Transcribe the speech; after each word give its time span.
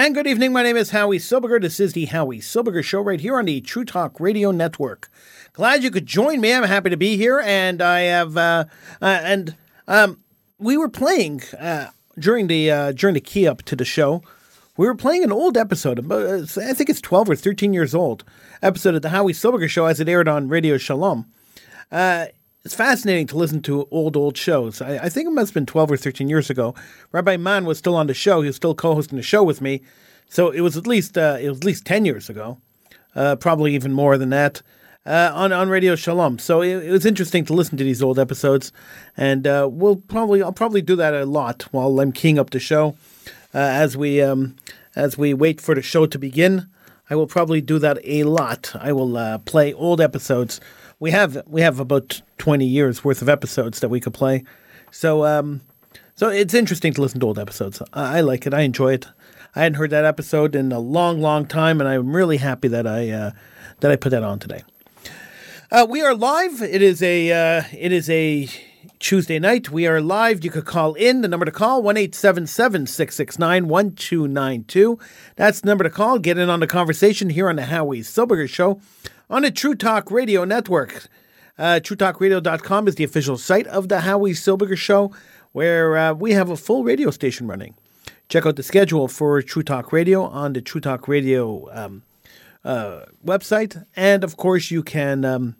And 0.04 0.14
good 0.14 0.26
evening. 0.26 0.52
My 0.52 0.62
name 0.62 0.76
is 0.76 0.90
Howie 0.90 1.18
Silbiger. 1.18 1.58
This 1.58 1.80
is 1.80 1.94
the 1.94 2.04
Howie 2.04 2.38
Silbiger 2.38 2.84
Show 2.84 3.00
right 3.00 3.18
here 3.18 3.38
on 3.38 3.46
the 3.46 3.62
True 3.62 3.86
Talk 3.86 4.20
Radio 4.20 4.50
Network. 4.50 5.08
Glad 5.54 5.82
you 5.82 5.90
could 5.90 6.04
join 6.04 6.42
me. 6.42 6.52
I'm 6.52 6.64
happy 6.64 6.90
to 6.90 6.96
be 6.98 7.16
here, 7.16 7.40
and 7.40 7.80
I 7.80 8.00
have 8.00 8.36
uh, 8.36 8.66
uh, 9.00 9.06
and 9.06 9.56
um, 9.88 10.20
we 10.58 10.76
were 10.76 10.90
playing 10.90 11.40
uh, 11.58 11.86
during 12.18 12.48
the 12.48 12.70
uh, 12.70 12.92
during 12.92 13.14
the 13.14 13.20
key 13.22 13.48
up 13.48 13.62
to 13.62 13.74
the 13.74 13.86
show. 13.86 14.20
We 14.76 14.86
were 14.86 14.94
playing 14.94 15.24
an 15.24 15.32
old 15.32 15.56
episode. 15.56 15.98
about- 15.98 16.54
I 16.58 16.74
think 16.74 16.90
it's 16.90 17.00
12 17.00 17.30
or 17.30 17.34
13 17.36 17.72
years 17.72 17.94
old. 17.94 18.24
Episode 18.60 18.94
of 18.96 19.00
the 19.00 19.08
Howie 19.08 19.32
Silbiger 19.32 19.70
Show 19.70 19.86
as 19.86 20.00
it 20.00 20.08
aired 20.10 20.28
on 20.28 20.50
Radio 20.50 20.76
Shalom. 20.76 21.32
It's 22.64 22.74
fascinating 22.74 23.26
to 23.26 23.36
listen 23.36 23.60
to 23.62 23.86
old, 23.90 24.16
old 24.16 24.38
shows. 24.38 24.80
I, 24.80 24.96
I 24.96 25.08
think 25.10 25.28
it 25.28 25.32
must 25.32 25.50
have 25.50 25.54
been 25.54 25.66
12 25.66 25.92
or 25.92 25.96
13 25.98 26.30
years 26.30 26.48
ago. 26.48 26.74
Rabbi 27.12 27.36
Mann 27.36 27.66
was 27.66 27.76
still 27.76 27.94
on 27.94 28.06
the 28.06 28.14
show. 28.14 28.40
He 28.40 28.46
was 28.46 28.56
still 28.56 28.74
co-hosting 28.74 29.18
the 29.18 29.22
show 29.22 29.42
with 29.42 29.60
me. 29.60 29.82
So 30.30 30.48
it 30.48 30.62
was 30.62 30.74
at 30.74 30.86
least 30.86 31.18
uh, 31.18 31.36
it 31.38 31.50
was 31.50 31.58
at 31.58 31.64
least 31.64 31.84
10 31.84 32.06
years 32.06 32.30
ago, 32.30 32.58
uh, 33.14 33.36
probably 33.36 33.74
even 33.74 33.92
more 33.92 34.16
than 34.16 34.30
that, 34.30 34.62
uh, 35.04 35.30
on, 35.34 35.52
on 35.52 35.68
Radio 35.68 35.94
Shalom. 35.94 36.38
So 36.38 36.62
it, 36.62 36.86
it 36.86 36.90
was 36.90 37.04
interesting 37.04 37.44
to 37.44 37.52
listen 37.52 37.76
to 37.76 37.84
these 37.84 38.02
old 38.02 38.18
episodes. 38.18 38.72
And 39.14 39.46
uh, 39.46 39.68
we'll 39.70 39.96
probably 39.96 40.42
I'll 40.42 40.50
probably 40.50 40.80
do 40.80 40.96
that 40.96 41.12
a 41.12 41.26
lot 41.26 41.64
while 41.70 42.00
I'm 42.00 42.12
keying 42.12 42.38
up 42.38 42.48
the 42.48 42.60
show 42.60 42.96
uh, 43.52 43.58
as 43.58 43.94
we 43.94 44.22
um, 44.22 44.56
as 44.96 45.18
we 45.18 45.34
wait 45.34 45.60
for 45.60 45.74
the 45.74 45.82
show 45.82 46.06
to 46.06 46.18
begin. 46.18 46.66
I 47.10 47.16
will 47.16 47.26
probably 47.26 47.60
do 47.60 47.78
that 47.80 47.98
a 48.04 48.22
lot. 48.22 48.74
I 48.74 48.92
will 48.92 49.18
uh, 49.18 49.36
play 49.40 49.74
old 49.74 50.00
episodes. 50.00 50.62
We 51.04 51.10
have 51.10 51.42
we 51.46 51.60
have 51.60 51.80
about 51.80 52.22
twenty 52.38 52.64
years 52.64 53.04
worth 53.04 53.20
of 53.20 53.28
episodes 53.28 53.80
that 53.80 53.90
we 53.90 54.00
could 54.00 54.14
play, 54.14 54.42
so 54.90 55.26
um, 55.26 55.60
so 56.14 56.30
it's 56.30 56.54
interesting 56.54 56.94
to 56.94 57.02
listen 57.02 57.20
to 57.20 57.26
old 57.26 57.38
episodes. 57.38 57.82
I, 57.92 58.16
I 58.16 58.20
like 58.22 58.46
it. 58.46 58.54
I 58.54 58.62
enjoy 58.62 58.94
it. 58.94 59.08
I 59.54 59.64
hadn't 59.64 59.76
heard 59.76 59.90
that 59.90 60.06
episode 60.06 60.54
in 60.54 60.72
a 60.72 60.78
long, 60.78 61.20
long 61.20 61.44
time, 61.44 61.78
and 61.78 61.86
I'm 61.90 62.16
really 62.16 62.38
happy 62.38 62.68
that 62.68 62.86
I 62.86 63.10
uh, 63.10 63.32
that 63.80 63.90
I 63.90 63.96
put 63.96 64.12
that 64.12 64.22
on 64.22 64.38
today. 64.38 64.62
Uh, 65.70 65.86
we 65.86 66.00
are 66.00 66.14
live. 66.14 66.62
It 66.62 66.80
is 66.80 67.02
a 67.02 67.32
uh, 67.32 67.64
it 67.78 67.92
is 67.92 68.08
a 68.08 68.48
Tuesday 68.98 69.38
night. 69.38 69.68
We 69.68 69.86
are 69.86 70.00
live. 70.00 70.42
You 70.42 70.50
could 70.50 70.64
call 70.64 70.94
in. 70.94 71.20
The 71.20 71.28
number 71.28 71.44
to 71.44 71.52
call 71.52 71.82
one 71.82 71.98
eight 71.98 72.14
seven 72.14 72.46
seven 72.46 72.86
six 72.86 73.14
six 73.14 73.38
nine 73.38 73.68
one 73.68 73.94
two 73.94 74.26
nine 74.26 74.64
two. 74.64 74.98
That's 75.36 75.60
the 75.60 75.66
number 75.66 75.84
to 75.84 75.90
call. 75.90 76.18
Get 76.18 76.38
in 76.38 76.48
on 76.48 76.60
the 76.60 76.66
conversation 76.66 77.28
here 77.28 77.50
on 77.50 77.56
the 77.56 77.66
Howie 77.66 78.00
Silbiger 78.00 78.48
Show 78.48 78.80
on 79.34 79.42
the 79.42 79.50
True 79.50 79.74
Talk 79.74 80.12
Radio 80.12 80.44
Network. 80.44 81.08
Uh, 81.58 81.80
TrueTalkRadio.com 81.82 82.86
is 82.86 82.94
the 82.94 83.02
official 83.02 83.36
site 83.36 83.66
of 83.66 83.88
the 83.88 84.02
Howie 84.02 84.30
Silbiger 84.30 84.78
Show, 84.78 85.12
where 85.50 85.96
uh, 85.96 86.12
we 86.14 86.34
have 86.34 86.50
a 86.50 86.56
full 86.56 86.84
radio 86.84 87.10
station 87.10 87.48
running. 87.48 87.74
Check 88.28 88.46
out 88.46 88.54
the 88.54 88.62
schedule 88.62 89.08
for 89.08 89.42
True 89.42 89.64
Talk 89.64 89.92
Radio 89.92 90.22
on 90.22 90.52
the 90.52 90.62
True 90.62 90.80
Talk 90.80 91.08
Radio 91.08 91.68
um, 91.72 92.04
uh, 92.64 93.06
website, 93.26 93.84
and 93.96 94.22
of 94.22 94.36
course, 94.36 94.70
you 94.70 94.84
can 94.84 95.24
um, 95.24 95.56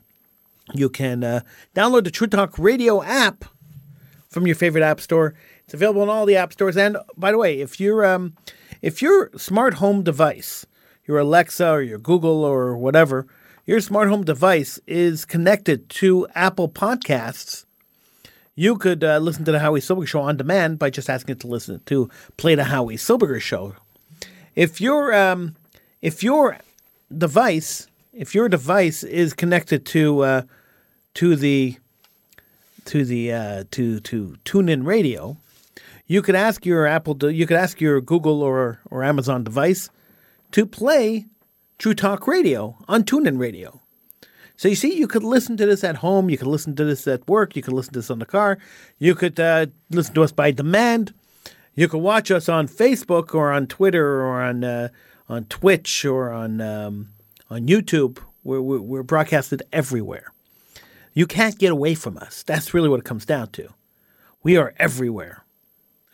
you 0.72 0.88
can 0.88 1.24
uh, 1.24 1.40
download 1.74 2.04
the 2.04 2.12
True 2.12 2.28
Talk 2.28 2.56
Radio 2.60 3.02
app 3.02 3.44
from 4.28 4.46
your 4.46 4.54
favorite 4.54 4.84
app 4.84 5.00
store. 5.00 5.34
It's 5.64 5.74
available 5.74 6.04
in 6.04 6.08
all 6.08 6.26
the 6.26 6.36
app 6.36 6.52
stores. 6.52 6.76
And 6.76 6.96
by 7.16 7.32
the 7.32 7.38
way, 7.38 7.60
if 7.60 7.80
your 7.80 8.04
um, 8.04 8.34
if 8.82 9.02
your 9.02 9.32
smart 9.36 9.74
home 9.74 10.04
device, 10.04 10.64
your 11.08 11.18
Alexa 11.18 11.68
or 11.68 11.82
your 11.82 11.98
Google 11.98 12.44
or 12.44 12.76
whatever, 12.76 13.26
your 13.66 13.80
smart 13.80 14.08
home 14.08 14.24
device 14.24 14.78
is 14.86 15.24
connected 15.24 15.88
to 15.88 16.26
Apple 16.34 16.68
Podcasts, 16.68 17.64
you 18.54 18.76
could 18.76 19.02
uh, 19.02 19.18
listen 19.18 19.44
to 19.44 19.52
the 19.52 19.58
Howie 19.58 19.80
Silbiger 19.80 20.06
Show 20.06 20.20
on 20.20 20.36
demand 20.36 20.78
by 20.78 20.90
just 20.90 21.10
asking 21.10 21.34
it 21.34 21.40
to 21.40 21.46
listen 21.46 21.80
to 21.86 22.08
play 22.36 22.54
the 22.54 22.64
Howie 22.64 22.96
Silbiger 22.96 23.40
Show. 23.40 23.74
If 24.54 24.80
your 24.80 25.12
um, 25.14 25.56
if 26.02 26.22
your 26.22 26.58
device 27.16 27.88
if 28.12 28.34
your 28.34 28.48
device 28.48 29.02
is 29.02 29.34
connected 29.34 29.84
to 29.86 30.20
uh, 30.20 30.42
to 31.14 31.34
the 31.34 31.76
to 32.84 33.04
the 33.04 33.32
uh, 33.32 33.64
to 33.72 33.98
to 34.00 34.36
TuneIn 34.44 34.86
Radio, 34.86 35.36
you 36.06 36.22
could 36.22 36.36
ask 36.36 36.64
your 36.64 36.86
Apple 36.86 37.16
you 37.32 37.46
could 37.46 37.56
ask 37.56 37.80
your 37.80 38.00
Google 38.00 38.42
or 38.42 38.80
or 38.90 39.02
Amazon 39.02 39.42
device 39.42 39.90
to 40.52 40.64
play 40.66 41.26
True 41.78 41.94
Talk 41.94 42.26
Radio 42.26 42.76
on 42.86 43.04
TuneIn 43.04 43.38
Radio. 43.38 43.80
So 44.56 44.68
you 44.68 44.76
see, 44.76 44.94
you 44.94 45.08
could 45.08 45.24
listen 45.24 45.56
to 45.56 45.66
this 45.66 45.82
at 45.82 45.96
home, 45.96 46.30
you 46.30 46.38
could 46.38 46.46
listen 46.46 46.76
to 46.76 46.84
this 46.84 47.08
at 47.08 47.26
work, 47.28 47.56
you 47.56 47.62
could 47.62 47.72
listen 47.72 47.92
to 47.94 47.98
this 47.98 48.10
on 48.10 48.20
the 48.20 48.26
car, 48.26 48.58
you 48.98 49.16
could 49.16 49.40
uh, 49.40 49.66
listen 49.90 50.14
to 50.14 50.22
us 50.22 50.30
by 50.30 50.52
demand, 50.52 51.12
you 51.74 51.88
could 51.88 51.98
watch 51.98 52.30
us 52.30 52.48
on 52.48 52.68
Facebook 52.68 53.34
or 53.34 53.50
on 53.52 53.66
Twitter 53.66 54.20
or 54.20 54.40
on 54.40 54.62
uh, 54.62 54.88
on 55.28 55.46
Twitch 55.46 56.04
or 56.04 56.30
on 56.30 56.60
um, 56.60 57.10
on 57.50 57.66
YouTube. 57.66 58.18
We're, 58.44 58.60
we're, 58.60 58.80
we're 58.80 59.02
broadcasted 59.02 59.62
everywhere. 59.72 60.32
You 61.14 61.26
can't 61.26 61.58
get 61.58 61.72
away 61.72 61.94
from 61.94 62.18
us. 62.18 62.42
That's 62.42 62.74
really 62.74 62.88
what 62.88 63.00
it 63.00 63.04
comes 63.04 63.24
down 63.24 63.48
to. 63.52 63.70
We 64.42 64.56
are 64.56 64.74
everywhere. 64.76 65.44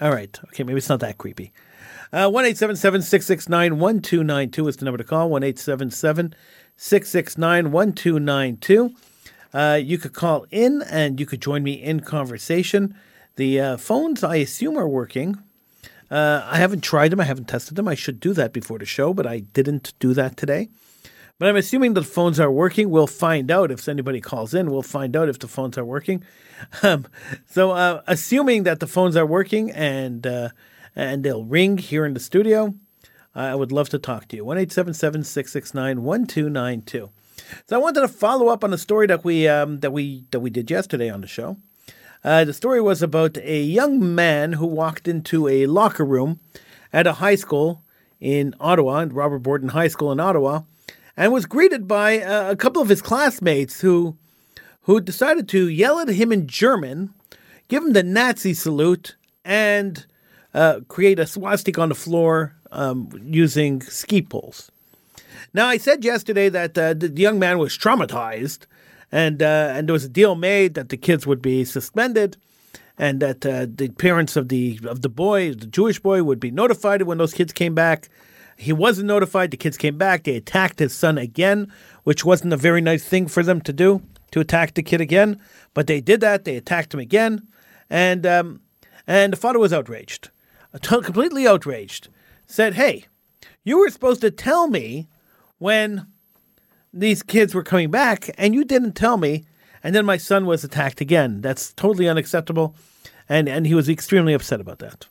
All 0.01 0.13
right. 0.13 0.39
Okay, 0.47 0.63
maybe 0.63 0.79
it's 0.79 0.89
not 0.89 1.01
that 1.01 1.19
creepy. 1.19 1.53
Uh, 2.13 2.29
One 2.29 2.45
eight 2.45 2.59
seven 2.59 2.75
seven 2.75 3.03
six 3.03 3.25
six 3.25 3.49
nine 3.49 3.79
one 3.79 4.01
two 4.01 4.25
nine 4.25 4.51
two 4.51 4.67
is 4.67 4.77
the 4.77 4.85
number 4.85 4.99
to 4.99 5.05
call. 5.05 5.31
One 5.31 5.45
eight 5.45 5.61
seven 5.61 5.91
seven 5.93 6.35
six 6.77 7.09
six 7.09 7.39
nine 7.39 7.71
one 7.71 7.93
two 7.93 8.19
nine 8.19 8.57
two. 8.57 8.95
Uh, 9.55 9.79
you 9.81 9.97
could 9.97 10.13
call 10.13 10.45
in 10.51 10.83
and 10.91 11.21
you 11.21 11.27
could 11.27 11.41
join 11.41 11.63
me 11.63 11.73
in 11.75 12.01
conversation. 12.01 12.97
The 13.37 13.61
uh, 13.61 13.77
phones, 13.77 14.25
I 14.25 14.37
assume, 14.37 14.77
are 14.77 14.89
working. 14.89 15.41
Uh, 16.11 16.45
I 16.45 16.59
haven't 16.59 16.83
tried 16.83 17.13
them. 17.13 17.21
I 17.21 17.25
haven't 17.25 17.47
tested 17.49 17.77
them. 17.77 17.87
I 17.87 17.95
should 17.95 18.19
do 18.19 18.33
that 18.33 18.53
before 18.53 18.79
the 18.79 18.87
show, 18.87 19.15
but 19.15 19.27
I 19.27 19.41
didn't 19.41 19.93
do 20.01 20.13
that 20.15 20.37
today. 20.37 20.69
But 21.39 21.49
I'm 21.49 21.57
assuming 21.57 21.95
the 21.95 22.03
phones 22.03 22.41
are 22.41 22.51
working. 22.51 22.91
We'll 22.91 23.07
find 23.07 23.51
out 23.53 23.71
if 23.71 23.89
anybody 23.89 24.21
calls 24.21 24.53
in. 24.53 24.71
We'll 24.71 24.83
find 24.83 25.17
out 25.17 25.29
if 25.29 25.39
the 25.39 25.49
phones 25.49 25.79
are 25.79 25.85
working. 25.85 26.25
Um, 26.83 27.07
so, 27.47 27.71
uh, 27.71 28.03
assuming 28.07 28.65
that 28.65 28.81
the 28.81 28.87
phones 28.87 29.17
are 29.17 29.25
working 29.25 29.71
and 29.71 30.27
uh, 30.27 30.51
and 30.95 31.25
they'll 31.25 31.45
ring 31.45 31.79
here 31.79 32.05
in 32.05 32.15
the 32.15 32.21
studio, 32.21 32.75
I 33.35 33.55
would 33.55 33.73
love 33.73 33.89
to 33.91 33.99
talk 33.99 34.29
to 34.29 34.37
you. 34.37 34.45
One 34.45 34.59
eight 34.59 34.73
seven 34.73 34.95
seven 34.95 35.23
six 35.25 35.53
six 35.53 35.73
nine 35.75 36.03
one 36.03 36.27
two 36.27 36.51
nine 36.51 36.83
two. 36.83 37.11
So 37.67 37.77
I 37.77 37.79
wanted 37.79 38.01
to 38.01 38.09
follow 38.09 38.49
up 38.49 38.65
on 38.65 38.73
a 38.73 38.79
story 38.79 39.07
that 39.07 39.25
we 39.25 39.49
um, 39.49 39.81
that 39.81 39.93
we 39.93 40.25
that 40.31 40.41
we 40.41 40.51
did 40.51 40.71
yesterday 40.71 41.09
on 41.09 41.21
the 41.21 41.27
show. 41.27 41.57
Uh, 42.23 42.45
the 42.45 42.53
story 42.53 42.81
was 42.81 43.03
about 43.03 43.39
a 43.39 43.63
young 43.63 44.15
man 44.15 44.55
who 44.55 44.67
walked 44.67 45.09
into 45.09 45.49
a 45.49 45.67
locker 45.67 46.05
room 46.05 46.39
at 46.93 47.07
a 47.07 47.15
high 47.15 47.35
school 47.35 47.83
in 48.21 48.55
Ottawa, 48.61 49.07
Robert 49.11 49.39
Borden 49.39 49.71
High 49.71 49.89
School 49.89 50.13
in 50.13 50.21
Ottawa, 50.21 50.63
and 51.17 51.33
was 51.33 51.47
greeted 51.47 51.89
by 51.89 52.21
uh, 52.21 52.51
a 52.51 52.57
couple 52.57 52.83
of 52.83 52.89
his 52.89 53.01
classmates 53.01 53.81
who 53.81 54.17
who 54.83 55.01
decided 55.01 55.49
to 55.49 55.69
yell 55.69 55.99
at 55.99 56.09
him 56.09 56.33
in 56.33 56.47
German, 56.47 57.15
give 57.69 57.83
him 57.83 57.93
the 57.93 58.03
Nazi 58.03 58.55
salute, 58.55 59.17
and 59.45 60.07
uh, 60.55 60.81
create 60.89 61.19
a 61.19 61.27
swastika 61.27 61.81
on 61.81 61.89
the 61.89 61.95
floor 61.95 62.55
um, 62.73 63.09
using 63.25 63.81
ski 63.83 64.23
poles. 64.23 64.71
Now, 65.53 65.67
I 65.67 65.79
said 65.79 66.05
yesterday 66.05 66.49
that 66.49 66.79
uh, 66.79 66.95
the 66.95 67.09
young 67.09 67.39
man 67.39 67.59
was 67.59 67.77
traumatized, 67.77 68.67
and 69.11 69.43
uh, 69.43 69.73
and 69.75 69.89
there 69.89 69.93
was 69.93 70.05
a 70.05 70.09
deal 70.09 70.35
made 70.35 70.75
that 70.75 70.89
the 70.89 70.97
kids 70.97 71.27
would 71.27 71.43
be 71.43 71.65
suspended, 71.65 72.37
and 72.97 73.21
that 73.21 73.45
uh, 73.45 73.67
the 73.69 73.89
parents 73.89 74.37
of 74.37 74.49
the 74.49 74.79
of 74.85 75.03
the 75.03 75.09
boy, 75.09 75.55
the 75.55 75.67
Jewish 75.67 75.99
boy, 75.99 76.23
would 76.23 76.41
be 76.41 76.51
notified 76.51 77.03
when 77.03 77.19
those 77.19 77.35
kids 77.35 77.53
came 77.53 77.75
back. 77.75 78.09
He 78.57 78.73
wasn't 78.73 79.09
notified. 79.09 79.51
The 79.51 79.57
kids 79.57 79.77
came 79.79 79.97
back. 79.97 80.25
They 80.25 80.37
attacked 80.37 80.79
his 80.79 80.95
son 80.95 81.19
again, 81.19 81.73
which 82.05 82.25
wasn't 82.25 82.53
a 82.53 82.59
very 82.59 82.81
nice 82.81 83.05
thing 83.05 83.27
for 83.27 83.43
them 83.43 83.61
to 83.63 83.73
do 83.73 84.03
to 84.33 84.41
attack 84.41 84.75
the 84.75 84.83
kid 84.83 85.01
again. 85.01 85.41
But 85.75 85.87
they 85.87 86.01
did 86.01 86.21
that. 86.21 86.45
They 86.45 86.57
attacked 86.57 86.95
him 86.95 87.01
again, 87.01 87.49
and 87.89 88.27
um, 88.27 88.61
and 89.07 89.33
the 89.33 89.37
father 89.37 89.59
was 89.59 89.73
outraged, 89.73 90.31
completely 90.79 91.47
outraged. 91.47 92.09
Said, 92.47 92.75
"Hey, 92.75 93.07
you 93.65 93.79
were 93.79 93.91
supposed 93.91 94.21
to 94.23 94.31
tell 94.31 94.69
me 94.69 95.09
when 95.59 96.07
these 96.93 97.23
kids 97.23 97.55
were 97.55 97.63
coming 97.63 97.91
back, 97.91 98.31
and 98.37 98.55
you 98.55 98.65
didn't 98.65 98.93
tell 98.93 99.17
me. 99.17 99.45
And 99.83 99.95
then 99.95 100.05
my 100.05 100.17
son 100.17 100.45
was 100.45 100.65
attacked 100.65 101.01
again. 101.01 101.41
That's 101.41 101.73
totally 101.73 102.09
unacceptable, 102.09 102.75
and 103.29 103.49
and 103.49 103.67
he 103.67 103.75
was 103.75 103.89
extremely 103.89 104.35
upset 104.35 104.61
about 104.61 104.79
that. 104.81 105.07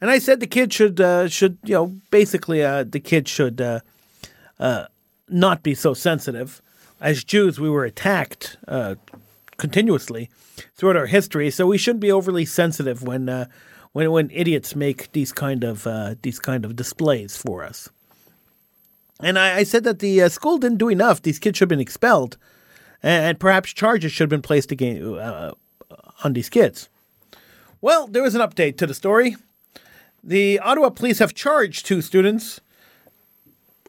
And 0.00 0.10
I 0.10 0.18
said 0.18 0.40
the 0.40 0.46
kid 0.46 0.72
should 0.72 1.00
uh, 1.00 1.28
should 1.28 1.58
you 1.64 1.74
know 1.74 1.86
basically 2.10 2.64
uh, 2.64 2.84
the 2.84 3.00
kid 3.00 3.28
should 3.28 3.60
uh, 3.60 3.80
uh, 4.58 4.86
not 5.28 5.62
be 5.62 5.74
so 5.74 5.92
sensitive. 5.92 6.62
As 6.98 7.24
Jews, 7.24 7.60
we 7.60 7.68
were 7.68 7.84
attacked 7.84 8.56
uh, 8.68 8.94
continuously 9.58 10.30
throughout 10.74 10.96
our 10.96 11.06
history. 11.06 11.50
So 11.50 11.66
we 11.66 11.78
shouldn't 11.78 12.00
be 12.00 12.12
overly 12.12 12.46
sensitive 12.46 13.02
when 13.02 13.28
uh, 13.28 13.46
when 13.92 14.10
when 14.10 14.30
idiots 14.30 14.76
make 14.76 15.12
these 15.12 15.32
kind 15.32 15.64
of 15.64 15.86
uh, 15.86 16.14
these 16.22 16.38
kind 16.38 16.64
of 16.64 16.76
displays 16.76 17.36
for 17.36 17.64
us. 17.64 17.88
And 19.22 19.38
I, 19.38 19.58
I 19.58 19.62
said 19.64 19.84
that 19.84 19.98
the 19.98 20.22
uh, 20.22 20.28
school 20.28 20.58
didn't 20.58 20.78
do 20.78 20.88
enough. 20.88 21.22
These 21.22 21.38
kids 21.38 21.58
should 21.58 21.64
have 21.64 21.76
been 21.76 21.80
expelled, 21.80 22.36
and, 23.02 23.24
and 23.24 23.40
perhaps 23.40 23.72
charges 23.72 24.12
should 24.12 24.24
have 24.24 24.30
been 24.30 24.42
placed 24.42 24.72
again 24.72 25.02
uh, 25.18 25.52
on 26.24 26.32
these 26.32 26.48
kids. 26.48 26.88
Well, 27.80 28.06
there 28.06 28.22
was 28.22 28.34
an 28.34 28.40
update 28.40 28.76
to 28.78 28.86
the 28.86 28.94
story. 28.94 29.36
The 30.22 30.58
Ottawa 30.58 30.90
police 30.90 31.18
have 31.18 31.34
charged 31.34 31.86
two 31.86 32.02
students 32.02 32.60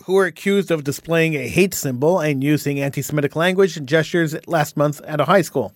who 0.05 0.13
were 0.13 0.25
accused 0.25 0.71
of 0.71 0.83
displaying 0.83 1.35
a 1.35 1.47
hate 1.47 1.73
symbol 1.73 2.19
and 2.19 2.43
using 2.43 2.79
anti 2.79 3.01
Semitic 3.01 3.35
language 3.35 3.77
and 3.77 3.87
gestures 3.87 4.35
last 4.47 4.75
month 4.75 5.01
at 5.01 5.21
a 5.21 5.25
high 5.25 5.41
school. 5.41 5.73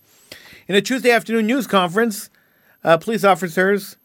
In 0.68 0.76
a 0.76 0.82
Tuesday 0.82 1.12
afternoon 1.12 1.46
news 1.46 1.68
conference, 1.68 2.30
uh, 2.84 2.98
police 2.98 3.24
officers 3.24 3.98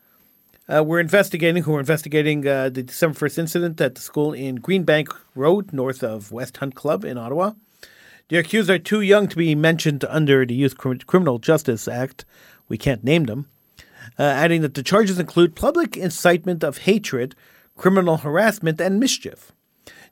uh, 0.70 0.84
were 0.84 1.00
investigating, 1.00 1.64
who 1.64 1.72
were 1.72 1.80
investigating 1.80 2.46
uh, 2.46 2.68
the 2.68 2.82
December 2.82 3.18
1st 3.18 3.38
incident 3.38 3.80
at 3.80 3.94
the 3.94 4.00
school 4.00 4.32
in 4.32 4.58
Greenbank 4.58 5.14
Road, 5.34 5.72
north 5.72 6.02
of 6.02 6.30
West 6.30 6.58
Hunt 6.58 6.74
Club 6.74 7.04
in 7.04 7.18
Ottawa. 7.18 7.52
The 8.28 8.36
accused 8.36 8.70
are 8.70 8.78
too 8.78 9.00
young 9.00 9.26
to 9.28 9.36
be 9.36 9.54
mentioned 9.54 10.04
under 10.08 10.46
the 10.46 10.54
Youth 10.54 10.76
Criminal 10.78 11.38
Justice 11.38 11.88
Act. 11.88 12.24
We 12.68 12.78
can't 12.78 13.02
name 13.02 13.24
them. 13.24 13.48
Uh, 14.18 14.22
adding 14.22 14.62
that 14.62 14.74
the 14.74 14.82
charges 14.82 15.18
include 15.18 15.56
public 15.56 15.96
incitement 15.96 16.62
of 16.62 16.78
hatred, 16.78 17.34
criminal 17.76 18.18
harassment, 18.18 18.80
and 18.80 19.00
mischief. 19.00 19.52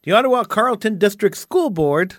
The 0.02 0.12
Ottawa 0.12 0.44
Carleton 0.44 0.98
District 0.98 1.36
School 1.36 1.70
Board 1.70 2.16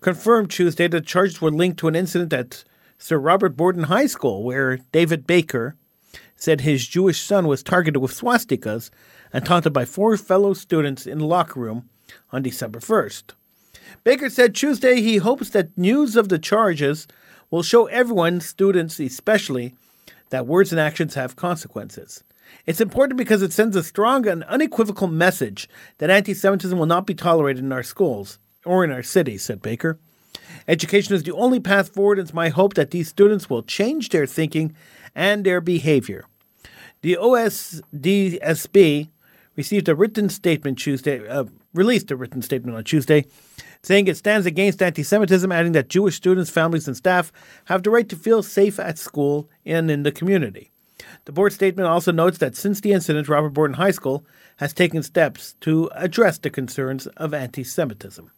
confirmed 0.00 0.50
Tuesday 0.50 0.88
that 0.88 0.96
the 0.96 1.06
charges 1.06 1.40
were 1.40 1.50
linked 1.50 1.78
to 1.78 1.88
an 1.88 1.96
incident 1.96 2.32
at 2.32 2.64
Sir 2.98 3.18
Robert 3.18 3.56
Borden 3.56 3.84
High 3.84 4.06
School 4.06 4.42
where 4.42 4.78
David 4.92 5.26
Baker 5.26 5.76
said 6.40 6.62
his 6.62 6.88
Jewish 6.88 7.20
son 7.20 7.46
was 7.46 7.62
targeted 7.62 8.00
with 8.02 8.12
swastikas 8.12 8.90
and 9.32 9.44
taunted 9.44 9.72
by 9.72 9.84
four 9.84 10.16
fellow 10.16 10.54
students 10.54 11.06
in 11.06 11.18
the 11.18 11.26
locker 11.26 11.60
room 11.60 11.88
on 12.32 12.42
December 12.42 12.80
1st. 12.80 13.34
Baker 14.02 14.30
said 14.30 14.54
Tuesday 14.54 15.02
he 15.02 15.18
hopes 15.18 15.50
that 15.50 15.76
news 15.76 16.16
of 16.16 16.30
the 16.30 16.38
charges 16.38 17.06
will 17.50 17.62
show 17.62 17.86
everyone, 17.86 18.40
students 18.40 18.98
especially, 18.98 19.74
that 20.30 20.46
words 20.46 20.72
and 20.72 20.80
actions 20.80 21.14
have 21.14 21.36
consequences. 21.36 22.24
It's 22.66 22.80
important 22.80 23.18
because 23.18 23.42
it 23.42 23.52
sends 23.52 23.76
a 23.76 23.82
strong 23.82 24.26
and 24.26 24.42
unequivocal 24.44 25.08
message 25.08 25.68
that 25.98 26.10
anti 26.10 26.34
Semitism 26.34 26.78
will 26.78 26.86
not 26.86 27.06
be 27.06 27.14
tolerated 27.14 27.62
in 27.62 27.72
our 27.72 27.82
schools 27.82 28.38
or 28.64 28.82
in 28.82 28.90
our 28.90 29.02
cities, 29.02 29.42
said 29.42 29.60
Baker. 29.60 29.98
Education 30.66 31.14
is 31.14 31.22
the 31.22 31.32
only 31.32 31.60
path 31.60 31.92
forward, 31.92 32.18
and 32.18 32.26
it's 32.26 32.34
my 32.34 32.48
hope 32.48 32.74
that 32.74 32.90
these 32.90 33.08
students 33.08 33.50
will 33.50 33.62
change 33.62 34.08
their 34.08 34.26
thinking 34.26 34.74
and 35.14 35.44
their 35.44 35.60
behavior. 35.60 36.24
The 37.02 37.16
OSDSB 37.18 39.08
received 39.56 39.88
a 39.88 39.94
written 39.94 40.28
statement 40.28 40.78
Tuesday, 40.78 41.26
uh, 41.26 41.44
released 41.72 42.10
a 42.10 42.16
written 42.16 42.42
statement 42.42 42.76
on 42.76 42.84
Tuesday, 42.84 43.24
saying 43.82 44.06
it 44.06 44.18
stands 44.18 44.46
against 44.46 44.82
anti 44.82 45.02
Semitism, 45.02 45.50
adding 45.50 45.72
that 45.72 45.88
Jewish 45.88 46.16
students, 46.16 46.50
families, 46.50 46.86
and 46.86 46.96
staff 46.96 47.32
have 47.66 47.82
the 47.82 47.90
right 47.90 48.08
to 48.08 48.16
feel 48.16 48.42
safe 48.42 48.78
at 48.78 48.98
school 48.98 49.48
and 49.64 49.90
in 49.90 50.02
the 50.02 50.12
community. 50.12 50.70
The 51.24 51.32
board 51.32 51.54
statement 51.54 51.88
also 51.88 52.12
notes 52.12 52.36
that 52.38 52.54
since 52.54 52.82
the 52.82 52.92
incident, 52.92 53.30
Robert 53.30 53.50
Borden 53.50 53.76
High 53.76 53.92
School 53.92 54.26
has 54.58 54.74
taken 54.74 55.02
steps 55.02 55.54
to 55.62 55.90
address 55.94 56.36
the 56.36 56.50
concerns 56.50 57.06
of 57.06 57.32
anti 57.32 57.64
Semitism. 57.64 58.30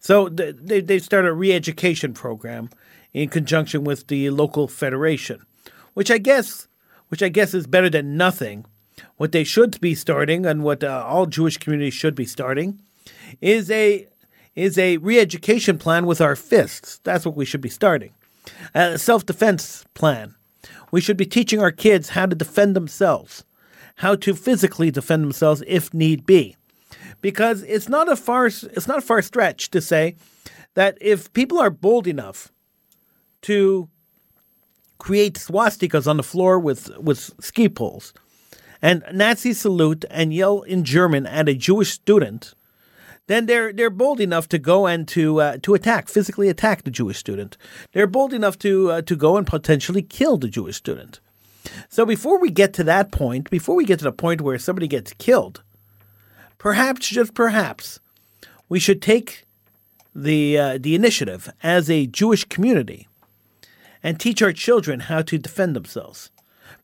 So 0.00 0.28
they, 0.28 0.80
they 0.80 0.98
started 0.98 1.28
a 1.28 1.32
re 1.32 1.52
education 1.52 2.12
program 2.12 2.70
in 3.12 3.28
conjunction 3.28 3.84
with 3.84 4.08
the 4.08 4.30
local 4.30 4.66
federation, 4.66 5.46
which 5.94 6.10
I 6.10 6.18
guess 6.18 6.66
which 7.08 7.22
I 7.22 7.28
guess 7.28 7.54
is 7.54 7.66
better 7.66 7.90
than 7.90 8.16
nothing. 8.16 8.66
What 9.16 9.32
they 9.32 9.44
should 9.44 9.80
be 9.80 9.94
starting, 9.94 10.46
and 10.46 10.62
what 10.62 10.84
uh, 10.84 11.04
all 11.06 11.26
Jewish 11.26 11.58
communities 11.58 11.94
should 11.94 12.14
be 12.14 12.26
starting, 12.26 12.80
is 13.40 13.70
a 13.70 14.08
is 14.54 14.78
a 14.78 14.98
re-education 14.98 15.78
plan 15.78 16.06
with 16.06 16.20
our 16.20 16.36
fists. 16.36 17.00
That's 17.02 17.26
what 17.26 17.34
we 17.34 17.44
should 17.44 17.60
be 17.60 17.68
starting. 17.68 18.12
A 18.72 18.98
self-defense 18.98 19.84
plan 19.94 20.36
we 20.94 21.00
should 21.00 21.16
be 21.16 21.26
teaching 21.26 21.60
our 21.60 21.72
kids 21.72 22.10
how 22.10 22.26
to 22.26 22.36
defend 22.36 22.76
themselves, 22.76 23.44
how 23.96 24.14
to 24.14 24.32
physically 24.32 24.92
defend 24.92 25.24
themselves 25.24 25.60
if 25.66 25.92
need 25.92 26.24
be. 26.24 26.56
Because 27.20 27.64
it's 27.64 27.88
not 27.88 28.08
a 28.08 28.14
far 28.14 28.46
it's 28.46 28.86
not 28.86 28.98
a 28.98 29.02
far 29.02 29.20
stretch 29.20 29.70
to 29.70 29.80
say 29.80 30.14
that 30.74 30.96
if 31.00 31.32
people 31.32 31.58
are 31.58 31.70
bold 31.70 32.06
enough 32.06 32.52
to 33.42 33.88
create 34.98 35.34
swastikas 35.34 36.06
on 36.06 36.16
the 36.16 36.22
floor 36.22 36.58
with, 36.58 36.96
with 36.98 37.30
ski 37.40 37.68
poles 37.68 38.12
and 38.84 39.02
Nazi 39.10 39.54
salute 39.54 40.04
and 40.10 40.34
yell 40.34 40.60
in 40.60 40.84
German 40.84 41.26
at 41.26 41.48
a 41.48 41.54
Jewish 41.54 41.90
student, 41.92 42.54
then 43.28 43.46
they're 43.46 43.72
they're 43.72 43.88
bold 43.88 44.20
enough 44.20 44.46
to 44.48 44.58
go 44.58 44.86
and 44.86 45.08
to 45.08 45.40
uh, 45.40 45.56
to 45.62 45.72
attack, 45.72 46.06
physically 46.06 46.50
attack 46.50 46.82
the 46.82 46.90
Jewish 46.90 47.16
student. 47.16 47.56
They're 47.92 48.06
bold 48.06 48.34
enough 48.34 48.58
to 48.58 48.90
uh, 48.90 49.02
to 49.02 49.16
go 49.16 49.38
and 49.38 49.46
potentially 49.46 50.02
kill 50.02 50.36
the 50.36 50.48
Jewish 50.48 50.76
student. 50.76 51.20
So 51.88 52.04
before 52.04 52.38
we 52.38 52.50
get 52.50 52.74
to 52.74 52.84
that 52.84 53.10
point, 53.10 53.48
before 53.48 53.74
we 53.74 53.86
get 53.86 54.00
to 54.00 54.04
the 54.04 54.12
point 54.12 54.42
where 54.42 54.58
somebody 54.58 54.86
gets 54.86 55.14
killed, 55.14 55.62
perhaps 56.58 57.08
just 57.08 57.32
perhaps 57.32 58.00
we 58.68 58.78
should 58.78 59.00
take 59.00 59.46
the 60.14 60.58
uh, 60.58 60.78
the 60.78 60.94
initiative 60.94 61.50
as 61.62 61.88
a 61.88 62.06
Jewish 62.06 62.44
community 62.44 63.08
and 64.04 64.20
teach 64.20 64.42
our 64.42 64.52
children 64.52 65.00
how 65.00 65.22
to 65.22 65.38
defend 65.38 65.74
themselves. 65.74 66.30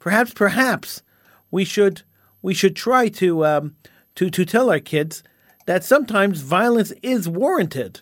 Perhaps 0.00 0.32
perhaps 0.32 1.02
we 1.50 1.64
should 1.64 2.02
we 2.42 2.54
should 2.54 2.74
try 2.74 3.08
to 3.08 3.44
um, 3.44 3.76
to 4.14 4.30
to 4.30 4.44
tell 4.44 4.70
our 4.70 4.80
kids 4.80 5.22
that 5.66 5.84
sometimes 5.84 6.40
violence 6.40 6.92
is 7.02 7.28
warranted. 7.28 8.00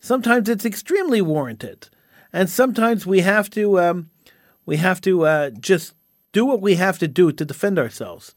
Sometimes 0.00 0.48
it's 0.48 0.64
extremely 0.64 1.20
warranted, 1.20 1.88
and 2.32 2.48
sometimes 2.50 3.06
we 3.06 3.20
have 3.20 3.50
to 3.50 3.78
um, 3.78 4.10
we 4.66 4.78
have 4.78 5.00
to 5.02 5.26
uh, 5.26 5.50
just 5.50 5.94
do 6.32 6.44
what 6.44 6.62
we 6.62 6.74
have 6.76 6.98
to 6.98 7.06
do 7.06 7.30
to 7.30 7.44
defend 7.44 7.78
ourselves, 7.78 8.34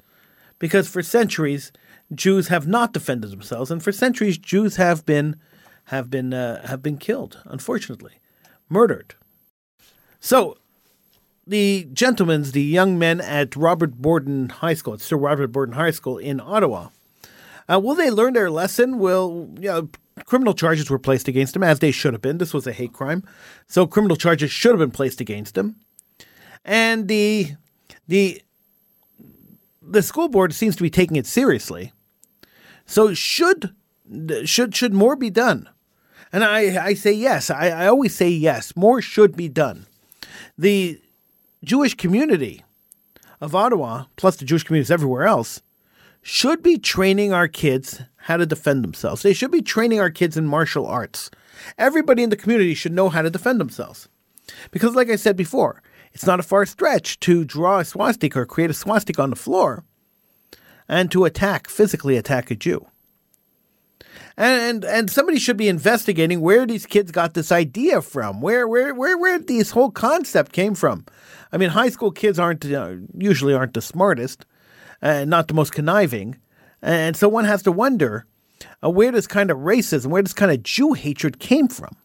because 0.60 0.90
for 0.90 1.02
centuries 1.02 1.72
Jews 2.14 2.50
have 2.50 2.68
not 2.68 2.94
defended 2.94 3.32
themselves, 3.32 3.72
and 3.72 3.82
for 3.82 3.92
centuries 3.92 4.38
Jews 4.38 4.76
have 4.76 5.06
been 5.06 5.38
have 5.86 6.10
been 6.10 6.34
uh, 6.34 6.68
have 6.68 6.82
been 6.82 6.98
killed, 6.98 7.42
unfortunately, 7.46 8.20
murdered. 8.70 9.16
So 10.28 10.58
the 11.48 11.88
gentlemen, 11.94 12.44
the 12.44 12.62
young 12.62 13.00
men 13.00 13.22
at 13.22 13.56
Robert 13.56 13.94
Borden 13.94 14.50
High 14.50 14.74
School, 14.74 14.96
at 14.96 15.00
Sir 15.00 15.16
Robert 15.16 15.54
Borden 15.54 15.76
High 15.76 15.92
School 15.92 16.18
in 16.18 16.42
Ottawa, 16.42 16.90
uh, 17.72 17.80
will 17.80 17.96
they 17.96 18.10
learn 18.10 18.34
their 18.34 18.52
lesson? 18.52 19.00
Will 19.00 19.50
you 19.58 19.70
know, 19.70 19.90
criminal 20.26 20.54
charges 20.54 20.90
were 20.90 21.00
placed 21.00 21.30
against 21.30 21.56
him 21.56 21.64
as 21.64 21.80
they 21.80 21.92
should 21.92 22.14
have 22.14 22.22
been. 22.22 22.40
This 22.40 22.54
was 22.54 22.68
a 22.68 22.74
hate 22.74 22.92
crime, 22.92 23.24
so 23.68 23.88
criminal 23.88 24.18
charges 24.18 24.52
should 24.52 24.72
have 24.72 24.80
been 24.80 24.92
placed 24.92 25.22
against 25.22 25.58
him. 25.58 25.78
And 26.66 27.08
the 27.08 27.52
the 28.10 28.42
the 29.82 30.04
school 30.04 30.28
board 30.28 30.54
seems 30.54 30.76
to 30.76 30.84
be 30.84 30.90
taking 30.90 31.16
it 31.16 31.26
seriously. 31.26 31.94
So 32.86 33.14
should 33.14 33.74
should 34.44 34.76
should 34.76 34.94
more 34.94 35.16
be 35.16 35.30
done? 35.30 35.70
And 36.34 36.44
I, 36.44 36.88
I 36.88 36.94
say 36.96 37.14
yes. 37.14 37.50
I, 37.50 37.70
I 37.70 37.88
always 37.88 38.14
say 38.14 38.28
yes. 38.28 38.76
More 38.76 39.02
should 39.02 39.38
be 39.38 39.48
done. 39.48 39.87
The 40.58 41.00
Jewish 41.64 41.94
community 41.94 42.64
of 43.40 43.54
Ottawa, 43.54 44.06
plus 44.16 44.38
the 44.38 44.46
Jewish 44.46 44.64
communities 44.64 44.90
everywhere 44.90 45.26
else, 45.26 45.62
should 46.24 46.64
be 46.64 46.78
training 46.78 47.32
our 47.32 47.48
kids 47.48 48.02
how 48.18 48.38
to 48.38 48.46
defend 48.46 48.84
themselves. 48.84 49.22
They 49.22 49.34
should 49.34 49.52
be 49.52 49.62
training 49.62 50.00
our 50.00 50.10
kids 50.10 50.36
in 50.36 50.48
martial 50.48 50.88
arts. 50.88 51.30
Everybody 51.78 52.24
in 52.24 52.32
the 52.32 52.36
community 52.36 52.74
should 52.74 52.92
know 52.92 53.10
how 53.10 53.22
to 53.22 53.30
defend 53.30 53.60
themselves. 53.60 54.10
Because, 54.72 54.96
like 54.96 55.10
I 55.10 55.16
said 55.16 55.38
before, 55.38 55.84
it's 56.12 56.26
not 56.26 56.40
a 56.40 56.44
far 56.44 56.66
stretch 56.66 57.20
to 57.22 57.46
draw 57.46 57.80
a 57.80 57.86
swastika 57.86 58.40
or 58.40 58.46
create 58.46 58.72
a 58.72 58.74
swastika 58.74 59.22
on 59.22 59.30
the 59.30 59.36
floor 59.36 59.84
and 60.90 61.12
to 61.12 61.26
attack, 61.26 61.70
physically 61.70 62.18
attack 62.18 62.50
a 62.50 62.56
Jew. 62.56 62.88
And, 64.38 64.62
and 64.62 64.86
and 64.86 65.10
somebody 65.10 65.40
should 65.40 65.58
be 65.58 65.68
investigating 65.68 66.42
where 66.42 66.68
these 66.68 66.86
kids 66.86 67.12
got 67.12 67.34
this 67.34 67.52
idea 67.52 68.02
from, 68.02 68.40
where 68.40 68.68
where 68.68 68.94
where 68.94 69.18
where 69.18 69.40
this 69.40 69.72
whole 69.72 69.90
concept 69.90 70.52
came 70.52 70.76
from. 70.76 71.06
I 71.52 71.58
mean, 71.58 71.70
high 71.70 71.90
school 71.90 72.12
kids 72.12 72.38
aren't 72.38 72.64
uh, 72.66 72.98
usually 73.18 73.56
aren't 73.56 73.74
the 73.74 73.82
smartest, 73.82 74.46
and 75.02 75.30
not 75.30 75.48
the 75.48 75.56
most 75.56 75.74
conniving. 75.74 76.38
And 76.84 77.18
so 77.18 77.28
one 77.28 77.46
has 77.46 77.64
to 77.64 77.72
wonder 77.72 78.28
uh, 78.84 78.92
where 78.92 79.12
this 79.12 79.26
kind 79.26 79.50
of 79.50 79.58
racism, 79.58 80.08
where 80.08 80.22
this 80.22 80.34
kind 80.34 80.52
of 80.52 80.62
Jew 80.62 80.94
hatred 80.94 81.40
came 81.40 81.68
from. 81.68 81.98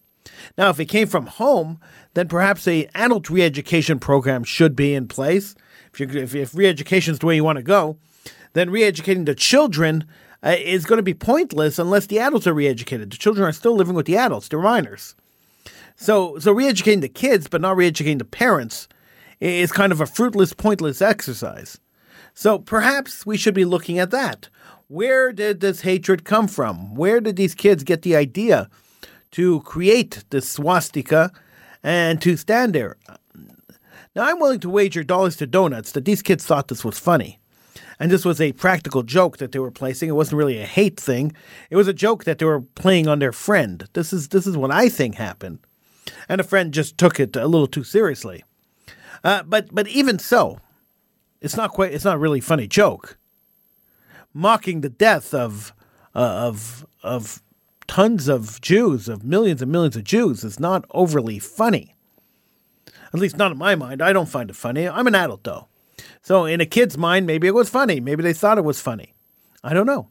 Now, 0.57 0.71
if 0.71 0.81
it 0.81 0.87
came 0.87 1.09
from 1.09 1.27
home, 1.27 1.79
then 2.15 2.29
perhaps 2.29 2.67
a 2.67 2.89
adult 2.95 3.29
re-education 3.29 3.99
program 3.99 4.45
should 4.45 4.75
be 4.75 4.95
in 4.95 5.07
place. 5.07 5.55
If, 5.93 6.01
you, 6.01 6.09
if, 6.09 6.35
if 6.35 6.55
re-education 6.55 7.13
is 7.13 7.19
the 7.19 7.27
way 7.27 7.37
you 7.37 7.45
want 7.45 7.59
to 7.59 7.63
go, 7.63 7.99
then 8.55 8.71
re-educating 8.71 9.27
the 9.27 9.35
children 9.35 10.07
uh, 10.45 10.57
is 10.59 10.85
going 10.85 10.99
to 10.99 11.03
be 11.03 11.15
pointless 11.15 11.79
unless 11.79 12.07
the 12.07 12.19
adults 12.19 12.47
are 12.47 12.55
re-educated. 12.55 13.11
The 13.11 13.17
children 13.17 13.49
are 13.49 13.53
still 13.53 13.75
living 13.75 13.95
with 13.95 14.07
the 14.07 14.17
adults; 14.17 14.49
they're 14.49 14.61
minors. 14.61 15.15
So, 15.97 16.39
so 16.39 16.53
re-educating 16.53 17.01
the 17.01 17.09
kids, 17.09 17.49
but 17.49 17.61
not 17.61 17.77
re-educating 17.77 18.19
the 18.19 18.25
parents, 18.25 18.89
is 19.41 19.73
kind 19.73 19.93
of 19.93 20.01
a 20.01 20.07
fruitless, 20.07 20.53
pointless 20.53 21.03
exercise. 21.03 21.79
So 22.35 22.59
perhaps 22.59 23.27
we 23.27 23.37
should 23.37 23.55
be 23.55 23.65
looking 23.65 23.99
at 23.99 24.11
that. 24.11 24.49
Where 24.89 25.33
did 25.33 25.61
this 25.61 25.83
hatred 25.83 26.25
come 26.25 26.49
from? 26.49 26.95
Where 26.95 27.21
did 27.21 27.37
these 27.37 27.55
kids 27.55 27.85
get 27.85 28.03
the 28.03 28.17
idea 28.17 28.69
to 29.33 29.61
create 29.61 30.25
this 30.31 30.49
swastika 30.49 31.31
and 31.83 32.21
to 32.23 32.37
stand 32.37 32.75
there? 32.75 32.97
Now, 34.15 34.29
I'm 34.29 34.39
willing 34.39 34.61
to 34.61 34.71
wager 34.71 35.03
dollars 35.03 35.37
to 35.37 35.47
donuts 35.47 35.93
that 35.93 36.05
these 36.05 36.23
kids 36.23 36.45
thought 36.45 36.69
this 36.69 36.85
was 36.85 36.99
funny. 36.99 37.39
And 37.99 38.11
this 38.11 38.25
was 38.25 38.41
a 38.41 38.53
practical 38.53 39.03
joke 39.03 39.39
that 39.39 39.53
they 39.53 39.59
were 39.59 39.71
placing. 39.71 40.09
It 40.09 40.13
wasn't 40.13 40.39
really 40.39 40.59
a 40.59 40.67
hate 40.67 40.99
thing. 40.99 41.33
It 41.71 41.77
was 41.77 41.89
a 41.89 41.95
joke 41.95 42.25
that 42.25 42.39
they 42.39 42.45
were 42.45 42.61
playing 42.61 43.09
on 43.09 43.19
their 43.19 43.33
friend. 43.33 43.87
This 43.93 44.13
is 44.13 44.29
this 44.29 44.47
is 44.47 44.57
what 44.57 44.71
I 44.71 44.89
think 44.89 45.15
happened. 45.15 45.61
And 46.29 46.41
a 46.41 46.45
friend 46.45 46.73
just 46.75 46.99
took 46.99 47.21
it 47.21 47.37
a 47.37 47.47
little 47.47 47.67
too 47.67 47.85
seriously. 47.85 48.45
Uh, 49.25 49.43
but 49.45 49.75
but 49.75 49.89
even 49.89 50.19
so, 50.19 50.59
it's 51.41 51.57
not 51.57 51.71
quite. 51.71 51.93
It's 51.93 52.05
not 52.05 52.21
really 52.21 52.41
a 52.41 52.43
funny 52.43 52.67
joke. 52.67 53.19
Mocking 54.35 54.81
the 54.81 54.89
death 54.89 55.33
of 55.33 55.73
uh, 56.15 56.19
of 56.19 56.87
of 57.03 57.43
tons 57.87 58.29
of 58.29 58.61
Jews, 58.61 59.09
of 59.09 59.25
millions 59.25 59.63
and 59.63 59.71
millions 59.71 59.97
of 59.97 60.05
Jews, 60.05 60.45
is 60.45 60.59
not 60.59 60.85
overly 60.91 61.39
funny. 61.39 61.95
At 63.13 63.21
least 63.21 63.37
not 63.37 63.53
in 63.53 63.59
my 63.59 63.75
mind. 63.75 64.01
I 64.01 64.13
don't 64.13 64.29
find 64.29 64.49
it 64.51 64.57
funny. 64.57 64.89
I'm 64.89 65.07
an 65.07 65.15
adult 65.15 65.45
though, 65.45 65.69
so 66.23 66.45
in 66.45 66.61
a 66.61 66.67
kid's 66.67 66.97
mind, 66.97 67.27
maybe 67.27 67.47
it 67.47 67.55
was 67.55 67.69
funny. 67.69 68.01
Maybe 68.01 68.23
they 68.23 68.33
thought 68.33 68.59
it 68.59 68.65
was 68.65 68.81
funny. 68.81 69.15
I 69.63 69.75
don't 69.75 69.87
know. 69.87 70.09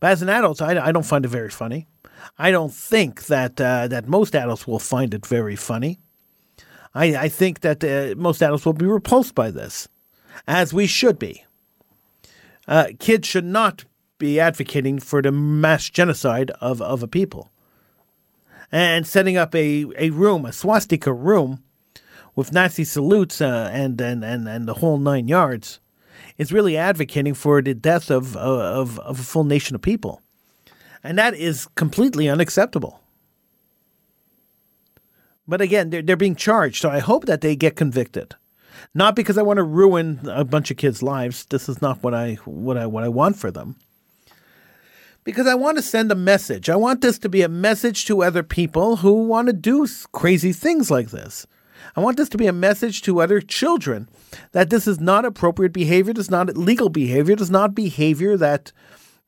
But 0.00 0.12
as 0.12 0.22
an 0.22 0.28
adult, 0.28 0.62
I, 0.62 0.86
I 0.86 0.92
don't 0.92 1.06
find 1.06 1.24
it 1.24 1.28
very 1.28 1.50
funny. 1.50 1.88
I 2.38 2.50
don't 2.50 2.72
think 2.72 3.26
that 3.26 3.60
uh, 3.60 3.88
that 3.88 4.08
most 4.08 4.34
adults 4.34 4.66
will 4.66 4.78
find 4.78 5.12
it 5.12 5.26
very 5.26 5.56
funny. 5.56 6.00
I, 6.94 7.16
I 7.16 7.28
think 7.28 7.60
that 7.60 7.82
uh, 7.84 8.14
most 8.16 8.42
adults 8.42 8.64
will 8.64 8.72
be 8.72 8.86
repulsed 8.86 9.34
by 9.34 9.50
this 9.50 9.88
as 10.46 10.72
we 10.72 10.86
should 10.86 11.18
be. 11.18 11.44
Uh, 12.66 12.86
kids 12.98 13.26
should 13.28 13.44
not 13.44 13.84
be 14.18 14.40
advocating 14.40 14.98
for 14.98 15.20
the 15.20 15.32
mass 15.32 15.90
genocide 15.90 16.50
of, 16.60 16.80
of 16.80 17.02
a 17.02 17.08
people. 17.08 17.50
And 18.72 19.06
setting 19.06 19.36
up 19.36 19.54
a, 19.54 19.86
a 19.98 20.10
room, 20.10 20.46
a 20.46 20.52
swastika 20.52 21.12
room, 21.12 21.62
with 22.36 22.52
Nazi 22.52 22.84
salutes 22.84 23.40
uh, 23.40 23.70
and, 23.72 24.00
and, 24.00 24.24
and, 24.24 24.48
and 24.48 24.66
the 24.66 24.74
whole 24.74 24.98
nine 24.98 25.28
yards, 25.28 25.80
is 26.38 26.52
really 26.52 26.76
advocating 26.76 27.34
for 27.34 27.62
the 27.62 27.74
death 27.74 28.10
of, 28.10 28.36
of, 28.36 28.98
of 29.00 29.20
a 29.20 29.22
full 29.22 29.44
nation 29.44 29.74
of 29.74 29.82
people. 29.82 30.20
And 31.02 31.18
that 31.18 31.34
is 31.34 31.68
completely 31.74 32.28
unacceptable. 32.28 33.00
But 35.46 35.60
again, 35.60 35.90
they're, 35.90 36.02
they're 36.02 36.16
being 36.16 36.36
charged, 36.36 36.80
so 36.80 36.88
I 36.88 37.00
hope 37.00 37.26
that 37.26 37.40
they 37.40 37.54
get 37.54 37.76
convicted. 37.76 38.34
Not 38.94 39.14
because 39.14 39.38
I 39.38 39.42
want 39.42 39.58
to 39.58 39.62
ruin 39.62 40.20
a 40.24 40.44
bunch 40.44 40.70
of 40.70 40.76
kids' 40.76 41.02
lives. 41.02 41.44
This 41.46 41.68
is 41.68 41.82
not 41.82 42.02
what 42.02 42.14
I 42.14 42.34
what 42.44 42.76
I 42.76 42.86
what 42.86 43.04
I 43.04 43.08
want 43.08 43.36
for 43.36 43.50
them. 43.50 43.76
Because 45.22 45.46
I 45.46 45.54
want 45.54 45.78
to 45.78 45.82
send 45.82 46.12
a 46.12 46.16
message. 46.16 46.68
I 46.68 46.76
want 46.76 47.00
this 47.00 47.18
to 47.20 47.28
be 47.28 47.42
a 47.42 47.48
message 47.48 48.04
to 48.06 48.22
other 48.22 48.42
people 48.42 48.96
who 48.96 49.26
want 49.26 49.46
to 49.46 49.52
do 49.52 49.86
crazy 50.12 50.52
things 50.52 50.90
like 50.90 51.10
this. 51.10 51.46
I 51.96 52.00
want 52.00 52.16
this 52.16 52.28
to 52.30 52.38
be 52.38 52.46
a 52.46 52.52
message 52.52 53.02
to 53.02 53.20
other 53.20 53.40
children 53.40 54.08
that 54.52 54.70
this 54.70 54.86
is 54.86 55.00
not 55.00 55.24
appropriate 55.24 55.72
behavior, 55.72 56.12
this 56.12 56.26
is 56.26 56.30
not 56.30 56.56
legal 56.56 56.88
behavior, 56.88 57.36
this 57.36 57.44
is 57.44 57.50
not 57.50 57.74
behavior 57.74 58.36
that 58.36 58.72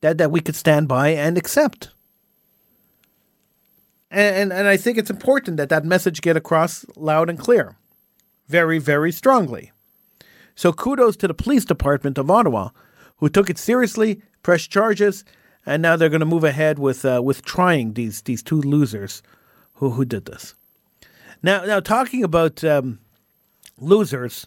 that, 0.02 0.18
that 0.18 0.30
we 0.30 0.40
could 0.40 0.56
stand 0.56 0.88
by 0.88 1.08
and 1.08 1.38
accept. 1.38 1.90
And, 4.10 4.36
and, 4.36 4.52
and 4.52 4.68
I 4.68 4.76
think 4.76 4.98
it's 4.98 5.10
important 5.10 5.56
that 5.56 5.70
that 5.70 5.84
message 5.84 6.20
get 6.20 6.36
across 6.36 6.84
loud 6.96 7.30
and 7.30 7.38
clear 7.38 7.76
very, 8.46 8.78
very 8.78 9.10
strongly. 9.10 9.72
So 10.54 10.72
kudos 10.72 11.16
to 11.18 11.28
the 11.28 11.34
police 11.34 11.64
department 11.64 12.18
of 12.18 12.30
Ottawa, 12.30 12.70
who 13.16 13.28
took 13.28 13.50
it 13.50 13.58
seriously, 13.58 14.22
pressed 14.42 14.70
charges, 14.70 15.24
and 15.64 15.82
now 15.82 15.96
they're 15.96 16.08
going 16.08 16.20
to 16.20 16.26
move 16.26 16.44
ahead 16.44 16.78
with 16.78 17.04
uh, 17.04 17.20
with 17.22 17.44
trying 17.44 17.94
these 17.94 18.22
these 18.22 18.42
two 18.42 18.60
losers 18.60 19.22
who 19.74 19.90
who 19.90 20.04
did 20.04 20.26
this. 20.26 20.54
Now, 21.42 21.64
now 21.64 21.80
talking 21.80 22.22
about 22.22 22.62
um, 22.64 23.00
losers, 23.78 24.46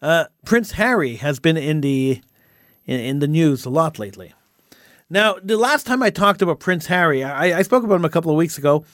uh, 0.00 0.26
Prince 0.44 0.72
Harry 0.72 1.16
has 1.16 1.38
been 1.38 1.56
in 1.56 1.80
the 1.80 2.20
in, 2.84 3.00
in, 3.00 3.18
the 3.20 3.28
news 3.28 3.64
a 3.64 3.70
lot 3.70 3.98
lately. 3.98 4.32
Now, 5.08 5.36
the 5.42 5.56
last 5.56 5.86
time 5.86 6.02
I 6.02 6.10
talked 6.10 6.42
about 6.42 6.58
Prince 6.58 6.86
Harry, 6.86 7.22
I, 7.22 7.58
I 7.58 7.62
spoke 7.62 7.84
about 7.84 7.94
him 7.96 8.04
a 8.04 8.10
couple 8.10 8.30
of 8.30 8.36
weeks 8.36 8.58
ago 8.58 8.84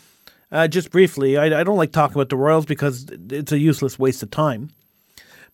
uh, 0.51 0.69
just 0.69 0.91
briefly, 0.91 1.37
I, 1.37 1.61
I, 1.61 1.65
don't 1.65 1.77
like 1.77 1.93
talking 1.93 2.15
about 2.15 2.31
the 2.31 2.37
royals 2.37 2.65
because 2.65 3.07
it's 3.31 3.53
a 3.53 3.59
useless 3.59 3.99
waste 3.99 4.23
of 4.23 4.31
time. 4.31 4.71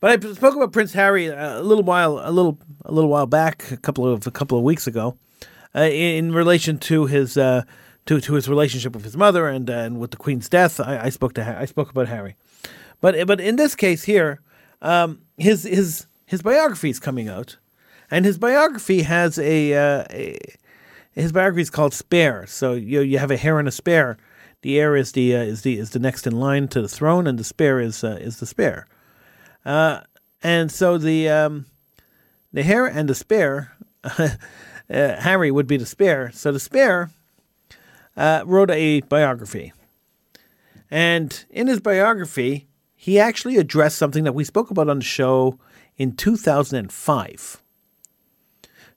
But 0.00 0.24
I 0.24 0.32
spoke 0.32 0.54
about 0.54 0.72
Prince 0.72 0.92
Harry 0.92 1.26
a 1.26 1.62
little 1.62 1.82
while, 1.82 2.20
a 2.22 2.30
little, 2.30 2.58
a 2.84 2.92
little 2.92 3.10
while 3.10 3.26
back, 3.26 3.70
a 3.72 3.76
couple 3.76 4.06
of 4.06 4.26
a 4.26 4.30
couple 4.30 4.58
of 4.58 4.64
weeks 4.64 4.86
ago, 4.86 5.16
uh, 5.74 5.80
in 5.80 6.32
relation 6.32 6.78
to 6.78 7.06
his 7.06 7.36
uh, 7.36 7.62
to 8.06 8.20
to 8.20 8.34
his 8.34 8.48
relationship 8.48 8.94
with 8.94 9.04
his 9.04 9.16
mother 9.16 9.48
and 9.48 9.68
and 9.68 9.98
with 9.98 10.10
the 10.10 10.16
Queen's 10.16 10.48
death. 10.48 10.80
I, 10.80 11.04
I, 11.04 11.08
spoke 11.10 11.34
to 11.34 11.58
I 11.58 11.64
spoke 11.64 11.90
about 11.90 12.08
Harry, 12.08 12.36
but 13.00 13.26
but 13.26 13.40
in 13.40 13.56
this 13.56 13.74
case 13.74 14.04
here, 14.04 14.40
um, 14.82 15.22
his 15.36 15.64
his 15.64 16.06
his 16.26 16.42
biography 16.42 16.90
is 16.90 17.00
coming 17.00 17.28
out, 17.28 17.56
and 18.10 18.24
his 18.24 18.38
biography 18.38 19.02
has 19.02 19.38
a, 19.38 19.74
uh, 19.74 20.04
a 20.10 20.38
his 21.12 21.32
biography 21.32 21.62
is 21.62 21.70
called 21.70 21.94
Spare. 21.94 22.46
So 22.46 22.72
you 22.72 23.00
you 23.00 23.18
have 23.18 23.30
a 23.30 23.36
hair 23.36 23.58
and 23.58 23.68
a 23.68 23.72
spare 23.72 24.18
the 24.64 24.80
heir 24.80 24.96
is 24.96 25.12
the 25.12 25.36
uh, 25.36 25.42
is 25.42 25.60
the 25.60 25.78
is 25.78 25.90
the 25.90 25.98
next 25.98 26.26
in 26.26 26.40
line 26.40 26.68
to 26.68 26.80
the 26.80 26.88
throne, 26.88 27.26
and 27.26 27.38
the 27.38 27.44
spare 27.44 27.80
is 27.80 28.02
uh, 28.02 28.16
is 28.18 28.40
the 28.40 28.46
spare. 28.46 28.86
Uh, 29.62 30.00
and 30.42 30.72
so 30.72 30.96
the 30.96 31.28
um, 31.28 31.66
the 32.50 32.64
heir 32.64 32.86
and 32.86 33.06
the 33.06 33.14
spare, 33.14 33.76
uh, 34.04 34.30
Harry 34.88 35.50
would 35.50 35.66
be 35.66 35.76
the 35.76 35.84
spare. 35.84 36.30
So 36.32 36.50
the 36.50 36.58
spare 36.58 37.10
uh, 38.16 38.42
wrote 38.46 38.70
a 38.70 39.00
biography, 39.02 39.72
and 40.90 41.44
in 41.50 41.66
his 41.66 41.80
biography, 41.80 42.68
he 42.94 43.18
actually 43.18 43.56
addressed 43.56 43.98
something 43.98 44.24
that 44.24 44.34
we 44.34 44.44
spoke 44.44 44.70
about 44.70 44.88
on 44.88 44.98
the 44.98 45.04
show 45.04 45.58
in 45.96 46.16
2005. 46.16 47.62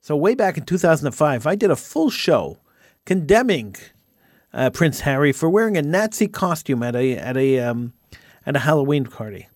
So 0.01 0.15
way 0.15 0.35
back 0.35 0.57
in 0.57 0.63
2005, 0.63 1.45
I 1.45 1.55
did 1.55 1.69
a 1.69 1.75
full 1.75 2.09
show 2.09 2.59
condemning 3.05 3.75
uh, 4.53 4.69
Prince 4.69 5.01
Harry 5.01 5.31
for 5.31 5.49
wearing 5.49 5.77
a 5.77 5.81
Nazi 5.81 6.27
costume 6.27 6.83
at 6.83 6.95
a 6.95 7.17
at 7.17 7.37
a 7.37 7.59
um, 7.59 7.93
at 8.45 8.55
a 8.55 8.59
Halloween 8.59 9.05
party, 9.05 9.47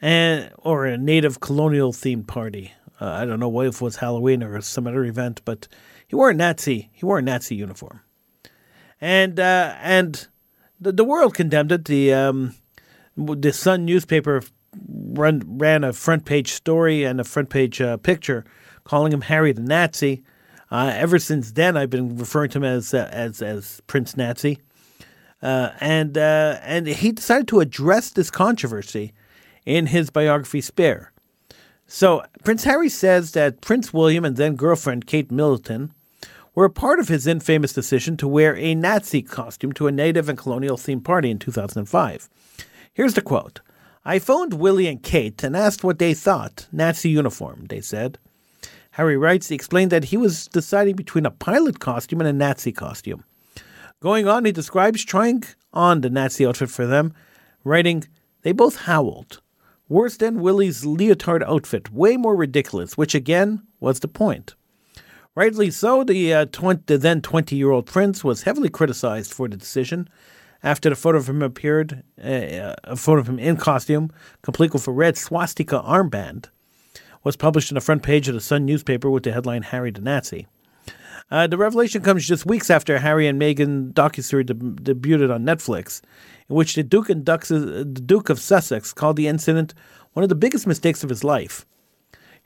and 0.00 0.50
or 0.58 0.86
a 0.86 0.96
native 0.96 1.40
colonial 1.40 1.92
themed 1.92 2.26
party. 2.26 2.72
Uh, 3.00 3.10
I 3.10 3.24
don't 3.26 3.40
know 3.40 3.60
if 3.60 3.76
it 3.76 3.80
was 3.82 3.96
Halloween 3.96 4.42
or 4.42 4.60
some 4.62 4.86
other 4.86 5.04
event, 5.04 5.42
but 5.44 5.68
he 6.06 6.16
wore 6.16 6.30
a 6.30 6.34
Nazi 6.34 6.88
he 6.92 7.04
wore 7.04 7.18
a 7.18 7.22
Nazi 7.22 7.54
uniform, 7.54 8.00
and 9.00 9.38
uh, 9.38 9.74
and 9.80 10.26
the 10.80 10.92
the 10.92 11.04
world 11.04 11.34
condemned 11.34 11.72
it. 11.72 11.84
The 11.84 12.12
um, 12.12 12.54
the 13.16 13.52
Sun 13.52 13.84
newspaper 13.84 14.42
run, 14.88 15.42
ran 15.46 15.84
a 15.84 15.92
front 15.92 16.24
page 16.24 16.52
story 16.52 17.04
and 17.04 17.20
a 17.20 17.24
front 17.24 17.50
page 17.50 17.80
uh, 17.80 17.96
picture 17.98 18.44
calling 18.84 19.12
him 19.12 19.22
Harry 19.22 19.52
the 19.52 19.62
Nazi. 19.62 20.22
Uh, 20.70 20.90
ever 20.94 21.18
since 21.18 21.52
then, 21.52 21.76
I've 21.76 21.90
been 21.90 22.16
referring 22.16 22.50
to 22.50 22.58
him 22.58 22.64
as 22.64 22.92
uh, 22.92 23.08
as 23.12 23.40
as 23.40 23.80
Prince 23.86 24.16
Nazi, 24.16 24.58
uh, 25.42 25.70
and 25.80 26.18
uh, 26.18 26.58
and 26.62 26.86
he 26.86 27.12
decided 27.12 27.48
to 27.48 27.60
address 27.60 28.10
this 28.10 28.30
controversy 28.30 29.12
in 29.64 29.86
his 29.86 30.10
biography 30.10 30.60
Spare. 30.60 31.12
So 31.86 32.24
Prince 32.42 32.64
Harry 32.64 32.88
says 32.88 33.32
that 33.32 33.60
Prince 33.60 33.92
William 33.92 34.24
and 34.24 34.36
then 34.36 34.56
girlfriend 34.56 35.06
Kate 35.06 35.30
Middleton 35.30 35.92
were 36.56 36.64
a 36.64 36.70
part 36.70 36.98
of 36.98 37.08
his 37.08 37.26
infamous 37.26 37.72
decision 37.74 38.16
to 38.16 38.26
wear 38.26 38.56
a 38.56 38.74
Nazi 38.74 39.22
costume 39.22 39.72
to 39.74 39.86
a 39.86 39.92
native 39.92 40.28
and 40.28 40.38
colonial 40.38 40.78
themed 40.78 41.04
party 41.04 41.30
in 41.30 41.38
2005. 41.38 42.28
Here's 42.92 43.14
the 43.14 43.22
quote. 43.22 43.60
I 44.06 44.18
phoned 44.18 44.54
Willie 44.54 44.86
and 44.86 45.02
Kate 45.02 45.44
and 45.44 45.54
asked 45.54 45.84
what 45.84 45.98
they 45.98 46.14
thought. 46.14 46.66
Nazi 46.72 47.10
uniform, 47.10 47.66
they 47.68 47.82
said. 47.82 48.18
Harry 48.92 49.18
writes, 49.18 49.48
he 49.48 49.54
explained 49.54 49.92
that 49.92 50.04
he 50.04 50.16
was 50.16 50.46
deciding 50.46 50.96
between 50.96 51.26
a 51.26 51.30
pilot 51.30 51.78
costume 51.78 52.20
and 52.20 52.28
a 52.28 52.32
Nazi 52.32 52.72
costume. 52.72 53.24
Going 54.00 54.26
on, 54.26 54.46
he 54.46 54.52
describes 54.52 55.04
trying 55.04 55.44
on 55.74 56.00
the 56.00 56.08
Nazi 56.08 56.46
outfit 56.46 56.70
for 56.70 56.86
them, 56.86 57.12
writing, 57.64 58.04
They 58.42 58.52
both 58.52 58.76
howled. 58.76 59.42
Worse 59.90 60.16
than 60.16 60.40
Willie's 60.40 60.86
leotard 60.86 61.42
outfit, 61.42 61.92
way 61.92 62.16
more 62.16 62.34
ridiculous, 62.34 62.96
which 62.96 63.14
again 63.14 63.62
was 63.78 64.00
the 64.00 64.08
point. 64.08 64.54
Rightly 65.36 65.70
so, 65.70 66.02
the, 66.02 66.32
uh, 66.32 66.46
20, 66.46 66.84
the 66.86 66.96
then 66.96 67.20
20 67.20 67.56
year 67.56 67.70
old 67.70 67.84
prince 67.84 68.24
was 68.24 68.44
heavily 68.44 68.70
criticized 68.70 69.34
for 69.34 69.46
the 69.48 69.56
decision 69.58 70.08
after 70.62 70.88
the 70.88 70.96
photo 70.96 71.18
of 71.18 71.28
him 71.28 71.42
appeared, 71.42 72.02
uh, 72.18 72.74
a 72.84 72.96
photo 72.96 73.20
of 73.20 73.28
him 73.28 73.38
in 73.38 73.58
costume, 73.58 74.10
complete 74.40 74.72
with 74.72 74.88
a 74.88 74.92
red 74.92 75.18
swastika 75.18 75.80
armband 75.80 76.46
was 77.22 77.36
published 77.36 77.70
on 77.70 77.74
the 77.74 77.82
front 77.82 78.02
page 78.02 78.28
of 78.28 78.34
the 78.34 78.40
Sun 78.40 78.64
newspaper 78.64 79.10
with 79.10 79.24
the 79.24 79.32
headline 79.32 79.62
Harry 79.62 79.90
the 79.90 80.00
Nazi. 80.00 80.46
Uh, 81.30 81.46
the 81.46 81.58
revelation 81.58 82.00
comes 82.00 82.26
just 82.26 82.46
weeks 82.46 82.70
after 82.70 83.00
Harry 83.00 83.26
and 83.26 83.38
Meghan 83.38 83.92
docuseries 83.92 84.46
deb- 84.46 84.82
debuted 84.82 85.34
on 85.34 85.44
Netflix, 85.44 86.00
in 86.48 86.56
which 86.56 86.76
the 86.76 86.82
Duke 86.82 87.10
and 87.10 87.26
Dux- 87.26 87.48
the 87.48 87.84
Duke 87.84 88.30
of 88.30 88.40
Sussex 88.40 88.94
called 88.94 89.16
the 89.16 89.28
incident 89.28 89.74
one 90.14 90.22
of 90.22 90.30
the 90.30 90.34
biggest 90.34 90.66
mistakes 90.66 91.04
of 91.04 91.10
his 91.10 91.24
life. 91.24 91.66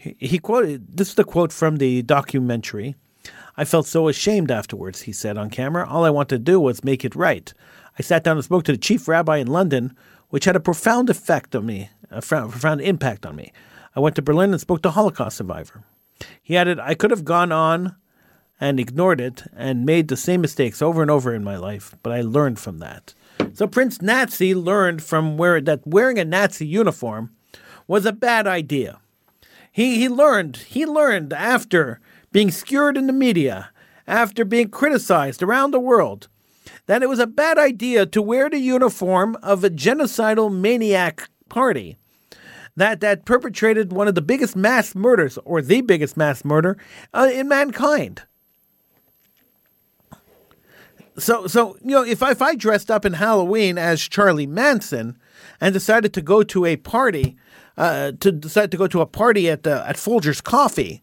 He, 0.00 0.16
he 0.18 0.38
quoted 0.38 0.96
this 0.96 1.10
is 1.10 1.14
the 1.14 1.24
quote 1.24 1.52
from 1.52 1.76
the 1.76 2.00
documentary. 2.02 2.96
I 3.56 3.66
felt 3.66 3.86
so 3.86 4.08
ashamed 4.08 4.50
afterwards, 4.50 5.02
he 5.02 5.12
said 5.12 5.36
on 5.36 5.50
camera. 5.50 5.86
All 5.86 6.06
I 6.06 6.10
wanted 6.10 6.36
to 6.36 6.52
do 6.52 6.58
was 6.58 6.82
make 6.82 7.04
it 7.04 7.14
right. 7.14 7.52
I 7.98 8.02
sat 8.02 8.24
down 8.24 8.38
and 8.38 8.44
spoke 8.44 8.64
to 8.64 8.72
the 8.72 8.78
chief 8.78 9.06
rabbi 9.06 9.36
in 9.36 9.46
London, 9.46 9.94
which 10.30 10.46
had 10.46 10.56
a 10.56 10.60
profound 10.60 11.10
effect 11.10 11.54
on 11.54 11.66
me, 11.66 11.90
a 12.10 12.22
profound 12.22 12.80
impact 12.80 13.26
on 13.26 13.36
me. 13.36 13.52
I 13.94 14.00
went 14.00 14.16
to 14.16 14.22
Berlin 14.22 14.52
and 14.52 14.60
spoke 14.60 14.80
to 14.82 14.90
Holocaust 14.90 15.36
survivor. 15.36 15.84
He 16.42 16.56
added, 16.56 16.80
I 16.80 16.94
could 16.94 17.10
have 17.10 17.24
gone 17.24 17.52
on 17.52 17.94
and 18.58 18.80
ignored 18.80 19.20
it 19.20 19.42
and 19.54 19.84
made 19.84 20.08
the 20.08 20.16
same 20.16 20.40
mistakes 20.40 20.80
over 20.80 21.02
and 21.02 21.10
over 21.10 21.34
in 21.34 21.44
my 21.44 21.58
life, 21.58 21.94
but 22.02 22.12
I 22.12 22.22
learned 22.22 22.58
from 22.58 22.78
that. 22.78 23.12
So 23.52 23.66
Prince 23.66 24.00
Nazi 24.00 24.54
learned 24.54 25.02
from 25.02 25.36
where 25.36 25.60
that 25.60 25.86
wearing 25.86 26.18
a 26.18 26.24
Nazi 26.24 26.66
uniform 26.66 27.32
was 27.86 28.06
a 28.06 28.12
bad 28.12 28.46
idea. 28.46 29.00
He 29.70 29.96
he 29.96 30.08
learned 30.08 30.56
he 30.58 30.84
learned 30.86 31.32
after 31.32 32.00
being 32.32 32.50
skewered 32.50 32.96
in 32.96 33.06
the 33.06 33.12
media, 33.12 33.70
after 34.06 34.44
being 34.44 34.68
criticized 34.68 35.42
around 35.42 35.70
the 35.70 35.80
world, 35.80 36.28
that 36.86 37.02
it 37.02 37.08
was 37.08 37.18
a 37.18 37.26
bad 37.26 37.58
idea 37.58 38.06
to 38.06 38.22
wear 38.22 38.50
the 38.50 38.58
uniform 38.58 39.36
of 39.42 39.62
a 39.62 39.70
genocidal 39.70 40.52
maniac 40.52 41.28
party 41.48 41.96
that 42.76 43.00
that 43.00 43.24
perpetrated 43.24 43.92
one 43.92 44.08
of 44.08 44.14
the 44.14 44.22
biggest 44.22 44.56
mass 44.56 44.94
murders 44.94 45.38
or 45.44 45.62
the 45.62 45.80
biggest 45.80 46.16
mass 46.16 46.44
murder 46.44 46.76
uh, 47.14 47.28
in 47.32 47.48
mankind. 47.48 48.22
So, 51.18 51.46
so 51.46 51.76
you 51.82 51.90
know, 51.90 52.02
if 52.02 52.22
I, 52.22 52.30
if 52.30 52.40
I 52.40 52.54
dressed 52.54 52.90
up 52.90 53.04
in 53.04 53.14
Halloween 53.14 53.76
as 53.76 54.00
Charlie 54.00 54.46
Manson 54.46 55.18
and 55.60 55.74
decided 55.74 56.14
to 56.14 56.22
go 56.22 56.42
to 56.42 56.64
a 56.64 56.76
party, 56.76 57.36
uh, 57.80 58.12
to 58.20 58.30
decide 58.30 58.70
to 58.70 58.76
go 58.76 58.86
to 58.86 59.00
a 59.00 59.06
party 59.06 59.48
at 59.48 59.66
uh, 59.66 59.82
at 59.86 59.96
Folgers 59.96 60.44
Coffee, 60.44 61.02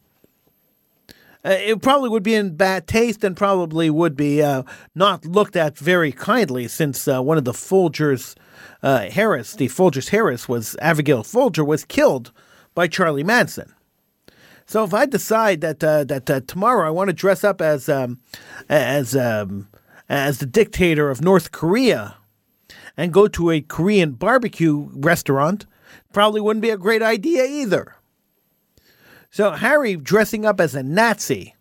uh, 1.43 1.57
it 1.59 1.81
probably 1.81 2.07
would 2.07 2.21
be 2.21 2.35
in 2.35 2.55
bad 2.55 2.85
taste 2.85 3.23
and 3.23 3.35
probably 3.35 3.89
would 3.89 4.15
be 4.15 4.43
uh, 4.43 4.61
not 4.93 5.25
looked 5.25 5.55
at 5.55 5.75
very 5.75 6.11
kindly, 6.11 6.67
since 6.67 7.07
uh, 7.07 7.19
one 7.19 7.35
of 7.35 7.45
the 7.45 7.51
Folgers 7.51 8.35
uh, 8.83 9.09
Harris, 9.09 9.55
the 9.55 9.69
Folgers 9.69 10.09
Harris, 10.09 10.47
was 10.47 10.75
Abigail 10.79 11.23
Folger, 11.23 11.65
was 11.65 11.83
killed 11.83 12.31
by 12.75 12.87
Charlie 12.87 13.23
Manson. 13.23 13.73
So 14.67 14.83
if 14.83 14.93
I 14.93 15.07
decide 15.07 15.61
that 15.61 15.79
that 15.79 16.47
tomorrow 16.47 16.85
I 16.85 16.91
want 16.91 17.07
to 17.07 17.13
dress 17.13 17.43
up 17.43 17.59
as 17.59 17.89
um, 17.89 18.19
as 18.69 19.15
um, 19.15 19.67
as 20.07 20.37
the 20.37 20.45
dictator 20.45 21.09
of 21.09 21.23
North 21.23 21.51
Korea 21.51 22.17
and 22.95 23.11
go 23.11 23.27
to 23.29 23.49
a 23.49 23.61
Korean 23.61 24.11
barbecue 24.11 24.89
restaurant, 24.93 25.65
probably 26.13 26.41
wouldn't 26.41 26.61
be 26.61 26.69
a 26.69 26.77
great 26.77 27.01
idea 27.01 27.45
either. 27.45 27.95
So 29.29 29.51
Harry 29.51 29.95
dressing 29.95 30.45
up 30.45 30.59
as 30.59 30.75
a 30.75 30.83
Nazi 30.83 31.55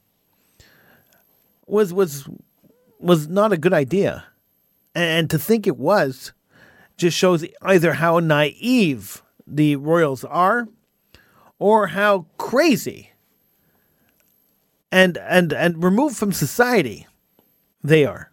was 1.67 1.93
was 1.93 2.29
was 2.99 3.29
not 3.29 3.53
a 3.53 3.59
good 3.59 3.73
idea. 3.73 4.25
And 4.95 5.29
to 5.31 5.39
think 5.39 5.67
it 5.67 5.77
was 5.77 6.33
just 6.97 7.17
shows 7.17 7.45
either 7.61 7.95
how 7.95 8.19
naive 8.19 9.23
the 9.47 9.77
royals 9.77 10.25
are 10.25 10.69
or 11.59 11.89
how 11.89 12.27
crazy 12.39 13.11
and 14.91 15.19
and 15.19 15.53
and 15.53 15.83
removed 15.83 16.17
from 16.17 16.33
society 16.33 17.07
they 17.83 18.05
are. 18.05 18.33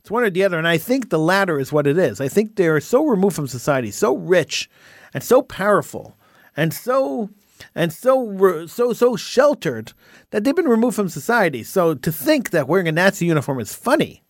It's 0.00 0.10
one 0.10 0.24
or 0.24 0.30
the 0.30 0.44
other. 0.44 0.58
And 0.58 0.68
I 0.68 0.78
think 0.78 1.10
the 1.10 1.18
latter 1.18 1.58
is 1.58 1.72
what 1.72 1.86
it 1.86 1.98
is. 1.98 2.20
I 2.20 2.28
think 2.28 2.56
they're 2.56 2.80
so 2.80 3.04
removed 3.04 3.36
from 3.36 3.46
society, 3.46 3.90
so 3.90 4.16
rich 4.16 4.70
and 5.14 5.22
so 5.22 5.42
powerful 5.42 6.16
and 6.56 6.72
so 6.74 7.30
and 7.74 7.92
so 7.92 8.66
so 8.66 8.92
so 8.92 9.16
sheltered 9.16 9.92
that 10.30 10.44
they've 10.44 10.56
been 10.56 10.68
removed 10.68 10.96
from 10.96 11.08
society. 11.08 11.62
So 11.62 11.94
to 11.94 12.12
think 12.12 12.50
that 12.50 12.68
wearing 12.68 12.88
a 12.88 12.92
Nazi 12.92 13.26
uniform 13.26 13.60
is 13.60 13.74
funny, 13.74 14.22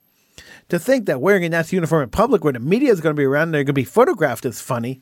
to 0.69 0.79
think 0.79 1.07
that 1.07 1.21
wearing 1.21 1.45
a 1.45 1.49
Nazi 1.49 1.77
uniform 1.77 2.03
in 2.03 2.11
public 2.11 2.45
where 2.45 2.53
the 2.53 2.61
media 2.61 2.93
is 2.93 3.01
going 3.01 3.15
to 3.15 3.21
be 3.21 3.25
around 3.25 3.45
and 3.45 3.55
they're 3.55 3.65
going 3.65 3.67
to 3.67 3.73
be 3.73 3.85
photographed 3.85 4.45
is 4.45 4.61
funny, 4.61 5.01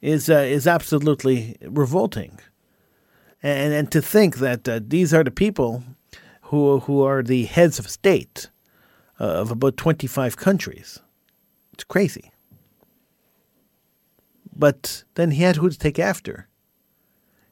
is 0.00 0.30
uh, 0.30 0.34
is 0.34 0.66
absolutely 0.66 1.56
revolting. 1.62 2.38
And 3.42 3.72
and 3.72 3.92
to 3.92 4.00
think 4.00 4.36
that 4.36 4.68
uh, 4.68 4.80
these 4.86 5.12
are 5.12 5.24
the 5.24 5.30
people 5.30 5.84
who 6.42 6.80
who 6.80 7.02
are 7.02 7.22
the 7.22 7.44
heads 7.44 7.78
of 7.78 7.90
state 7.90 8.50
uh, 9.20 9.24
of 9.24 9.50
about 9.50 9.76
25 9.76 10.36
countries. 10.36 11.00
It's 11.72 11.84
crazy. 11.84 12.30
But 14.58 15.04
then 15.14 15.32
he 15.32 15.42
had 15.42 15.56
who 15.56 15.68
to 15.68 15.78
take 15.78 15.98
after. 15.98 16.48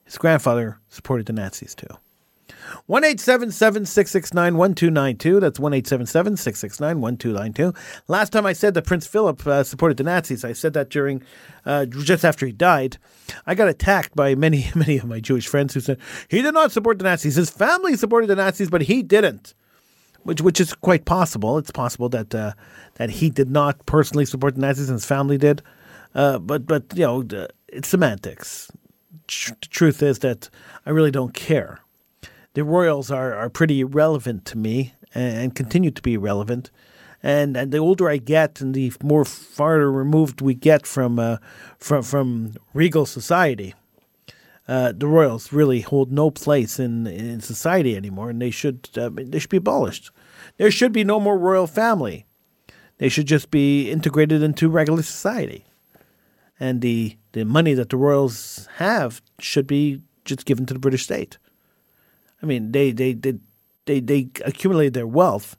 His 0.05 0.19
grandfather 0.19 0.79
supported 0.89 1.27
the 1.27 1.33
Nazis 1.33 1.75
too. 1.75 1.99
1 2.87 3.19
669 3.19 4.57
1292. 4.57 5.41
That's 5.41 5.59
1 5.59 5.73
669 5.85 7.01
1292. 7.01 7.75
Last 8.09 8.31
time 8.31 8.47
I 8.47 8.53
said 8.53 8.75
that 8.75 8.87
Prince 8.87 9.07
Philip 9.07 9.47
uh, 9.47 9.65
supported 9.65 9.97
the 9.97 10.05
Nazis, 10.05 10.45
I 10.45 10.53
said 10.53 10.73
that 10.75 10.91
during, 10.91 11.23
uh, 11.65 11.87
just 11.87 12.25
after 12.25 12.47
he 12.47 12.53
died. 12.53 12.99
I 13.47 13.55
got 13.55 13.69
attacked 13.69 14.15
by 14.15 14.35
many, 14.35 14.71
many 14.75 14.99
of 14.99 15.05
my 15.05 15.21
Jewish 15.21 15.47
friends 15.47 15.75
who 15.75 15.81
said 15.81 15.99
he 16.29 16.43
did 16.43 16.55
not 16.55 16.73
support 16.73 16.99
the 16.99 17.05
Nazis. 17.05 17.37
His 17.37 17.51
family 17.51 17.97
supported 17.97 18.29
the 18.29 18.37
Nazis, 18.37 18.71
but 18.71 18.83
he 18.83 19.03
didn't 19.03 19.55
which 20.25 20.41
which 20.41 20.61
is 20.61 20.75
quite 20.75 21.05
possible. 21.05 21.59
It's 21.59 21.71
possible 21.71 22.09
that 22.09 22.35
uh, 22.35 22.53
that 22.95 23.11
he 23.11 23.31
did 23.31 23.51
not 23.51 23.87
personally 23.87 24.25
support 24.25 24.55
the 24.57 24.61
Nazis 24.63 24.89
and 24.89 24.97
his 24.97 25.05
family 25.05 25.39
did, 25.39 25.63
uh, 26.15 26.39
but 26.39 26.67
but 26.67 26.85
you 26.95 27.05
know 27.05 27.49
it's 27.69 27.89
semantics. 27.89 28.71
Tr- 29.27 29.55
the 29.61 29.69
truth 29.69 30.03
is 30.03 30.21
that 30.21 30.51
I 30.87 30.91
really 30.91 31.11
don't 31.11 31.35
care. 31.35 31.81
The 32.55 32.65
royals 32.65 33.11
are 33.11 33.35
are 33.35 33.51
pretty 33.51 33.81
irrelevant 33.81 34.45
to 34.47 34.59
me 34.59 34.95
and, 35.15 35.37
and 35.37 35.55
continue 35.55 35.91
to 35.91 36.03
be 36.03 36.15
irrelevant. 36.15 36.71
And, 37.23 37.57
and 37.57 37.73
the 37.73 37.79
older 37.79 38.11
I 38.11 38.19
get, 38.19 38.61
and 38.61 38.75
the 38.75 38.93
more 39.03 39.25
farther 39.25 39.91
removed 39.91 40.43
we 40.43 40.53
get 40.55 40.87
from 40.87 41.19
uh, 41.19 41.39
from 41.79 42.03
from 42.03 42.55
regal 42.75 43.07
society, 43.07 43.75
uh, 44.69 44.93
the 44.93 45.07
royals 45.07 45.51
really 45.53 45.81
hold 45.81 46.13
no 46.13 46.31
place 46.31 46.79
in, 46.79 47.07
in 47.07 47.41
society 47.41 47.97
anymore, 47.97 48.29
and 48.29 48.43
they 48.43 48.51
should 48.51 48.91
uh, 48.97 49.11
they 49.15 49.39
should 49.39 49.51
be 49.51 49.57
abolished. 49.57 50.11
There 50.59 50.71
should 50.71 50.93
be 50.93 51.03
no 51.03 51.19
more 51.19 51.39
royal 51.39 51.67
family. 51.67 52.27
They 52.99 53.09
should 53.09 53.27
just 53.27 53.51
be 53.51 53.91
integrated 53.91 54.43
into 54.43 54.69
regular 54.69 55.03
society, 55.03 55.65
and 56.59 56.81
the 56.81 57.17
the 57.33 57.45
money 57.45 57.75
that 57.75 57.91
the 57.91 57.97
royals 57.97 58.69
have 58.77 59.21
should 59.39 59.67
be 59.67 60.03
just 60.25 60.45
given 60.45 60.67
to 60.67 60.75
the 60.75 60.81
British 60.81 61.05
state. 61.05 61.39
I 62.43 62.47
mean, 62.47 62.73
they 62.73 62.93
they 62.93 63.13
they 63.13 63.35
they, 63.87 64.01
they 64.01 64.29
accumulated 64.45 64.95
their 64.95 65.07
wealth 65.07 65.57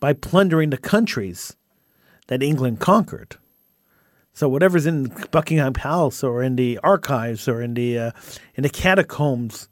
by 0.00 0.12
plundering 0.12 0.70
the 0.70 0.76
countries 0.76 1.56
that 2.28 2.42
England 2.42 2.80
conquered. 2.80 3.36
So 4.32 4.48
whatever's 4.48 4.86
in 4.86 5.12
Buckingham 5.32 5.72
Palace 5.72 6.22
or 6.22 6.42
in 6.42 6.54
the 6.54 6.78
archives 6.84 7.48
or 7.48 7.60
in 7.60 7.74
the 7.74 7.98
uh, 7.98 8.10
in 8.54 8.62
the 8.62 8.68
catacombs 8.68 9.68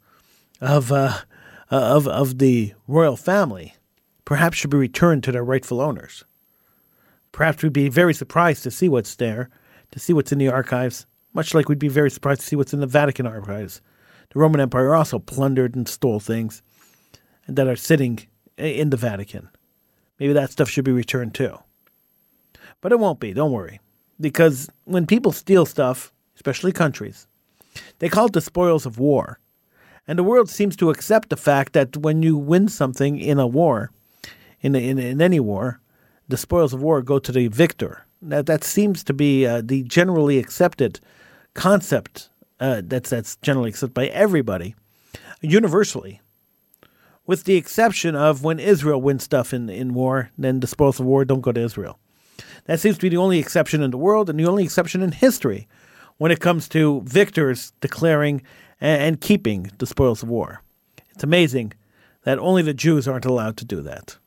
of 0.59 0.91
uh, 0.91 1.19
of 1.71 2.07
of 2.07 2.39
the 2.39 2.73
royal 2.87 3.15
family, 3.15 3.75
perhaps 4.25 4.57
should 4.57 4.69
be 4.69 4.77
returned 4.77 5.23
to 5.23 5.31
their 5.31 5.43
rightful 5.43 5.79
owners. 5.79 6.25
Perhaps 7.31 7.63
we'd 7.63 7.71
be 7.71 7.87
very 7.87 8.13
surprised 8.13 8.63
to 8.63 8.71
see 8.71 8.89
what's 8.89 9.15
there, 9.15 9.49
to 9.91 9.99
see 9.99 10.13
what's 10.13 10.31
in 10.31 10.37
the 10.37 10.49
archives, 10.49 11.05
much 11.33 11.53
like 11.53 11.69
we'd 11.69 11.79
be 11.79 11.87
very 11.87 12.09
surprised 12.09 12.41
to 12.41 12.47
see 12.47 12.55
what's 12.55 12.73
in 12.73 12.79
the 12.79 12.87
Vatican 12.87 13.27
archives. 13.27 13.81
The 14.33 14.39
Roman 14.39 14.61
Empire 14.61 14.95
also 14.95 15.19
plundered 15.19 15.75
and 15.75 15.87
stole 15.87 16.19
things 16.19 16.61
that 17.47 17.67
are 17.67 17.75
sitting 17.75 18.19
in 18.57 18.89
the 18.89 18.97
Vatican. 18.97 19.49
Maybe 20.19 20.33
that 20.33 20.51
stuff 20.51 20.69
should 20.69 20.85
be 20.85 20.91
returned 20.91 21.33
too. 21.33 21.57
But 22.81 22.91
it 22.91 22.99
won't 22.99 23.19
be, 23.19 23.33
don't 23.33 23.51
worry 23.51 23.79
because 24.19 24.69
when 24.85 25.05
people 25.05 25.31
steal 25.31 25.65
stuff, 25.65 26.13
especially 26.35 26.71
countries, 26.71 27.27
they 27.99 28.09
call 28.09 28.27
it 28.27 28.33
the 28.33 28.41
spoils 28.41 28.85
of 28.85 28.99
war. 28.99 29.39
And 30.07 30.17
the 30.17 30.23
world 30.23 30.49
seems 30.49 30.75
to 30.77 30.89
accept 30.89 31.29
the 31.29 31.37
fact 31.37 31.73
that 31.73 31.97
when 31.97 32.23
you 32.23 32.37
win 32.37 32.67
something 32.69 33.19
in 33.19 33.39
a 33.39 33.47
war, 33.47 33.91
in, 34.61 34.75
in, 34.75 34.97
in 34.97 35.21
any 35.21 35.39
war, 35.39 35.81
the 36.27 36.37
spoils 36.37 36.73
of 36.73 36.81
war 36.81 37.01
go 37.01 37.19
to 37.19 37.31
the 37.31 37.47
victor. 37.47 38.05
That, 38.21 38.45
that 38.47 38.63
seems 38.63 39.03
to 39.05 39.13
be 39.13 39.45
uh, 39.45 39.61
the 39.63 39.83
generally 39.83 40.39
accepted 40.39 40.99
concept 41.53 42.29
uh, 42.59 42.81
that's, 42.83 43.09
that's 43.09 43.35
generally 43.37 43.69
accepted 43.69 43.93
by 43.93 44.07
everybody, 44.07 44.75
universally, 45.41 46.21
with 47.25 47.43
the 47.43 47.55
exception 47.55 48.15
of 48.15 48.43
when 48.43 48.59
Israel 48.59 49.01
wins 49.01 49.23
stuff 49.23 49.53
in, 49.53 49.69
in 49.69 49.93
war, 49.93 50.31
then 50.37 50.61
the 50.61 50.67
spoils 50.67 50.99
of 50.99 51.05
war 51.05 51.25
don't 51.25 51.41
go 51.41 51.51
to 51.51 51.61
Israel. 51.61 51.99
That 52.65 52.79
seems 52.79 52.97
to 52.97 53.01
be 53.01 53.09
the 53.09 53.17
only 53.17 53.39
exception 53.39 53.81
in 53.81 53.91
the 53.91 53.97
world 53.97 54.29
and 54.29 54.39
the 54.39 54.45
only 54.45 54.63
exception 54.63 55.01
in 55.01 55.11
history 55.11 55.67
when 56.17 56.31
it 56.31 56.39
comes 56.39 56.67
to 56.69 57.01
victors 57.05 57.73
declaring 57.81 58.41
and, 58.79 59.19
keeping 59.21 59.71
the 59.77 59.87
spoils 59.87 60.23
of 60.23 60.29
war. 60.29 60.61
It's 61.09 61.23
amazing 61.23 61.73
that 62.23 62.39
only 62.39 62.61
the 62.61 62.73
Jews 62.73 63.07
aren't 63.07 63.25
allowed 63.25 63.57
to 63.57 63.65
do 63.65 63.81
that. 63.81 64.17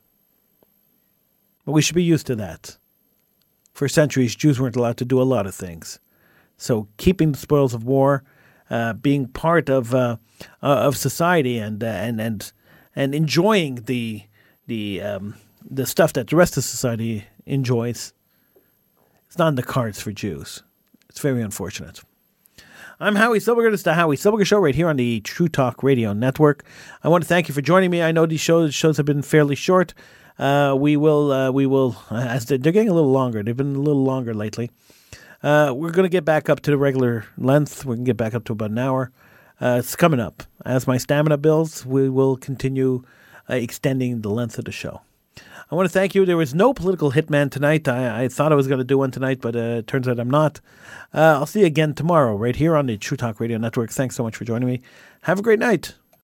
But 1.65 1.73
we 1.73 1.81
should 1.81 1.95
be 1.95 2.03
used 2.03 2.27
to 2.27 2.35
that. 2.37 2.77
For 3.81 3.87
centuries, 3.87 4.35
Jews 4.35 4.61
weren't 4.61 4.75
allowed 4.75 4.97
to 4.97 5.05
do 5.05 5.19
a 5.19 5.23
lot 5.23 5.47
of 5.47 5.55
things. 5.55 5.97
So 6.55 6.87
keeping 6.97 7.31
the 7.31 7.37
spoils 7.39 7.73
of 7.73 7.83
war, 7.83 8.23
uh, 8.69 8.93
being 8.93 9.25
part 9.27 9.69
of 9.69 9.95
uh, 9.95 10.17
uh, 10.61 10.67
of 10.67 10.95
society, 10.95 11.57
and 11.57 11.83
uh, 11.83 11.87
and 11.87 12.21
and 12.21 12.51
and 12.95 13.15
enjoying 13.15 13.85
the 13.85 14.21
the 14.67 15.01
um, 15.01 15.33
the 15.67 15.87
stuff 15.87 16.13
that 16.13 16.27
the 16.27 16.35
rest 16.35 16.57
of 16.57 16.63
society 16.63 17.25
enjoys, 17.47 18.13
it's 19.25 19.39
not 19.39 19.47
in 19.47 19.55
the 19.55 19.63
cards 19.63 19.99
for 19.99 20.11
Jews. 20.11 20.61
It's 21.09 21.19
very 21.19 21.41
unfortunate. 21.41 22.01
I'm 22.99 23.15
Howie 23.15 23.39
Silbiger. 23.39 23.71
This 23.71 23.79
is 23.79 23.85
the 23.85 23.95
Howie 23.95 24.15
Silbiger 24.15 24.45
Show 24.45 24.59
right 24.59 24.75
here 24.75 24.89
on 24.89 24.97
the 24.97 25.21
True 25.21 25.47
Talk 25.47 25.81
Radio 25.81 26.13
Network. 26.13 26.63
I 27.03 27.07
want 27.07 27.23
to 27.23 27.27
thank 27.27 27.47
you 27.47 27.55
for 27.55 27.61
joining 27.61 27.89
me. 27.89 28.03
I 28.03 28.11
know 28.11 28.27
these 28.27 28.41
shows 28.41 28.75
shows 28.75 28.97
have 28.97 29.07
been 29.07 29.23
fairly 29.23 29.55
short. 29.55 29.95
Uh, 30.39 30.75
we 30.77 30.97
will 30.97 31.31
uh, 31.31 31.51
we 31.51 31.65
will 31.65 31.95
as 32.09 32.45
they're, 32.45 32.57
getting 32.57 32.89
a 32.89 32.93
little 32.93 33.11
longer. 33.11 33.43
They've 33.43 33.55
been 33.55 33.75
a 33.75 33.79
little 33.79 34.03
longer 34.03 34.33
lately. 34.33 34.71
Uh, 35.43 35.73
we're 35.75 35.91
going 35.91 36.05
to 36.05 36.09
get 36.09 36.25
back 36.25 36.49
up 36.49 36.59
to 36.61 36.71
the 36.71 36.77
regular 36.77 37.25
length. 37.37 37.85
We 37.85 37.95
can 37.95 38.03
get 38.03 38.17
back 38.17 38.33
up 38.33 38.43
to 38.45 38.53
about 38.53 38.71
an 38.71 38.77
hour. 38.77 39.11
Uh, 39.59 39.77
it's 39.79 39.95
coming 39.95 40.19
up. 40.19 40.43
As 40.65 40.87
my 40.87 40.97
stamina 40.97 41.37
builds, 41.37 41.85
we 41.85 42.09
will 42.09 42.37
continue 42.37 43.03
uh, 43.49 43.55
extending 43.55 44.21
the 44.21 44.29
length 44.29 44.57
of 44.57 44.65
the 44.65 44.71
show. 44.71 45.01
I 45.71 45.75
want 45.75 45.87
to 45.87 45.93
thank 45.93 46.13
you. 46.13 46.25
There 46.25 46.37
was 46.37 46.53
no 46.53 46.73
political 46.73 47.13
hitman 47.13 47.49
tonight. 47.49 47.87
I, 47.87 48.23
I 48.23 48.27
thought 48.27 48.51
I 48.51 48.55
was 48.55 48.67
going 48.67 48.79
to 48.79 48.83
do 48.83 48.97
one 48.97 49.11
tonight, 49.11 49.39
but 49.39 49.55
uh, 49.55 49.79
it 49.79 49.87
turns 49.87 50.07
out 50.07 50.19
I'm 50.19 50.29
not. 50.29 50.59
Uh, 51.13 51.37
I'll 51.39 51.45
see 51.45 51.61
you 51.61 51.65
again 51.65 51.93
tomorrow, 51.93 52.35
right 52.35 52.55
here 52.55 52.75
on 52.75 52.87
the 52.87 52.97
True 52.97 53.17
Talk 53.17 53.39
Radio 53.39 53.57
Network. 53.57 53.89
Thanks 53.89 54.15
so 54.15 54.23
much 54.23 54.35
for 54.35 54.43
joining 54.43 54.67
me. 54.67 54.81
Have 55.21 55.39
a 55.39 55.43
great 55.43 55.59
night. 55.59 55.93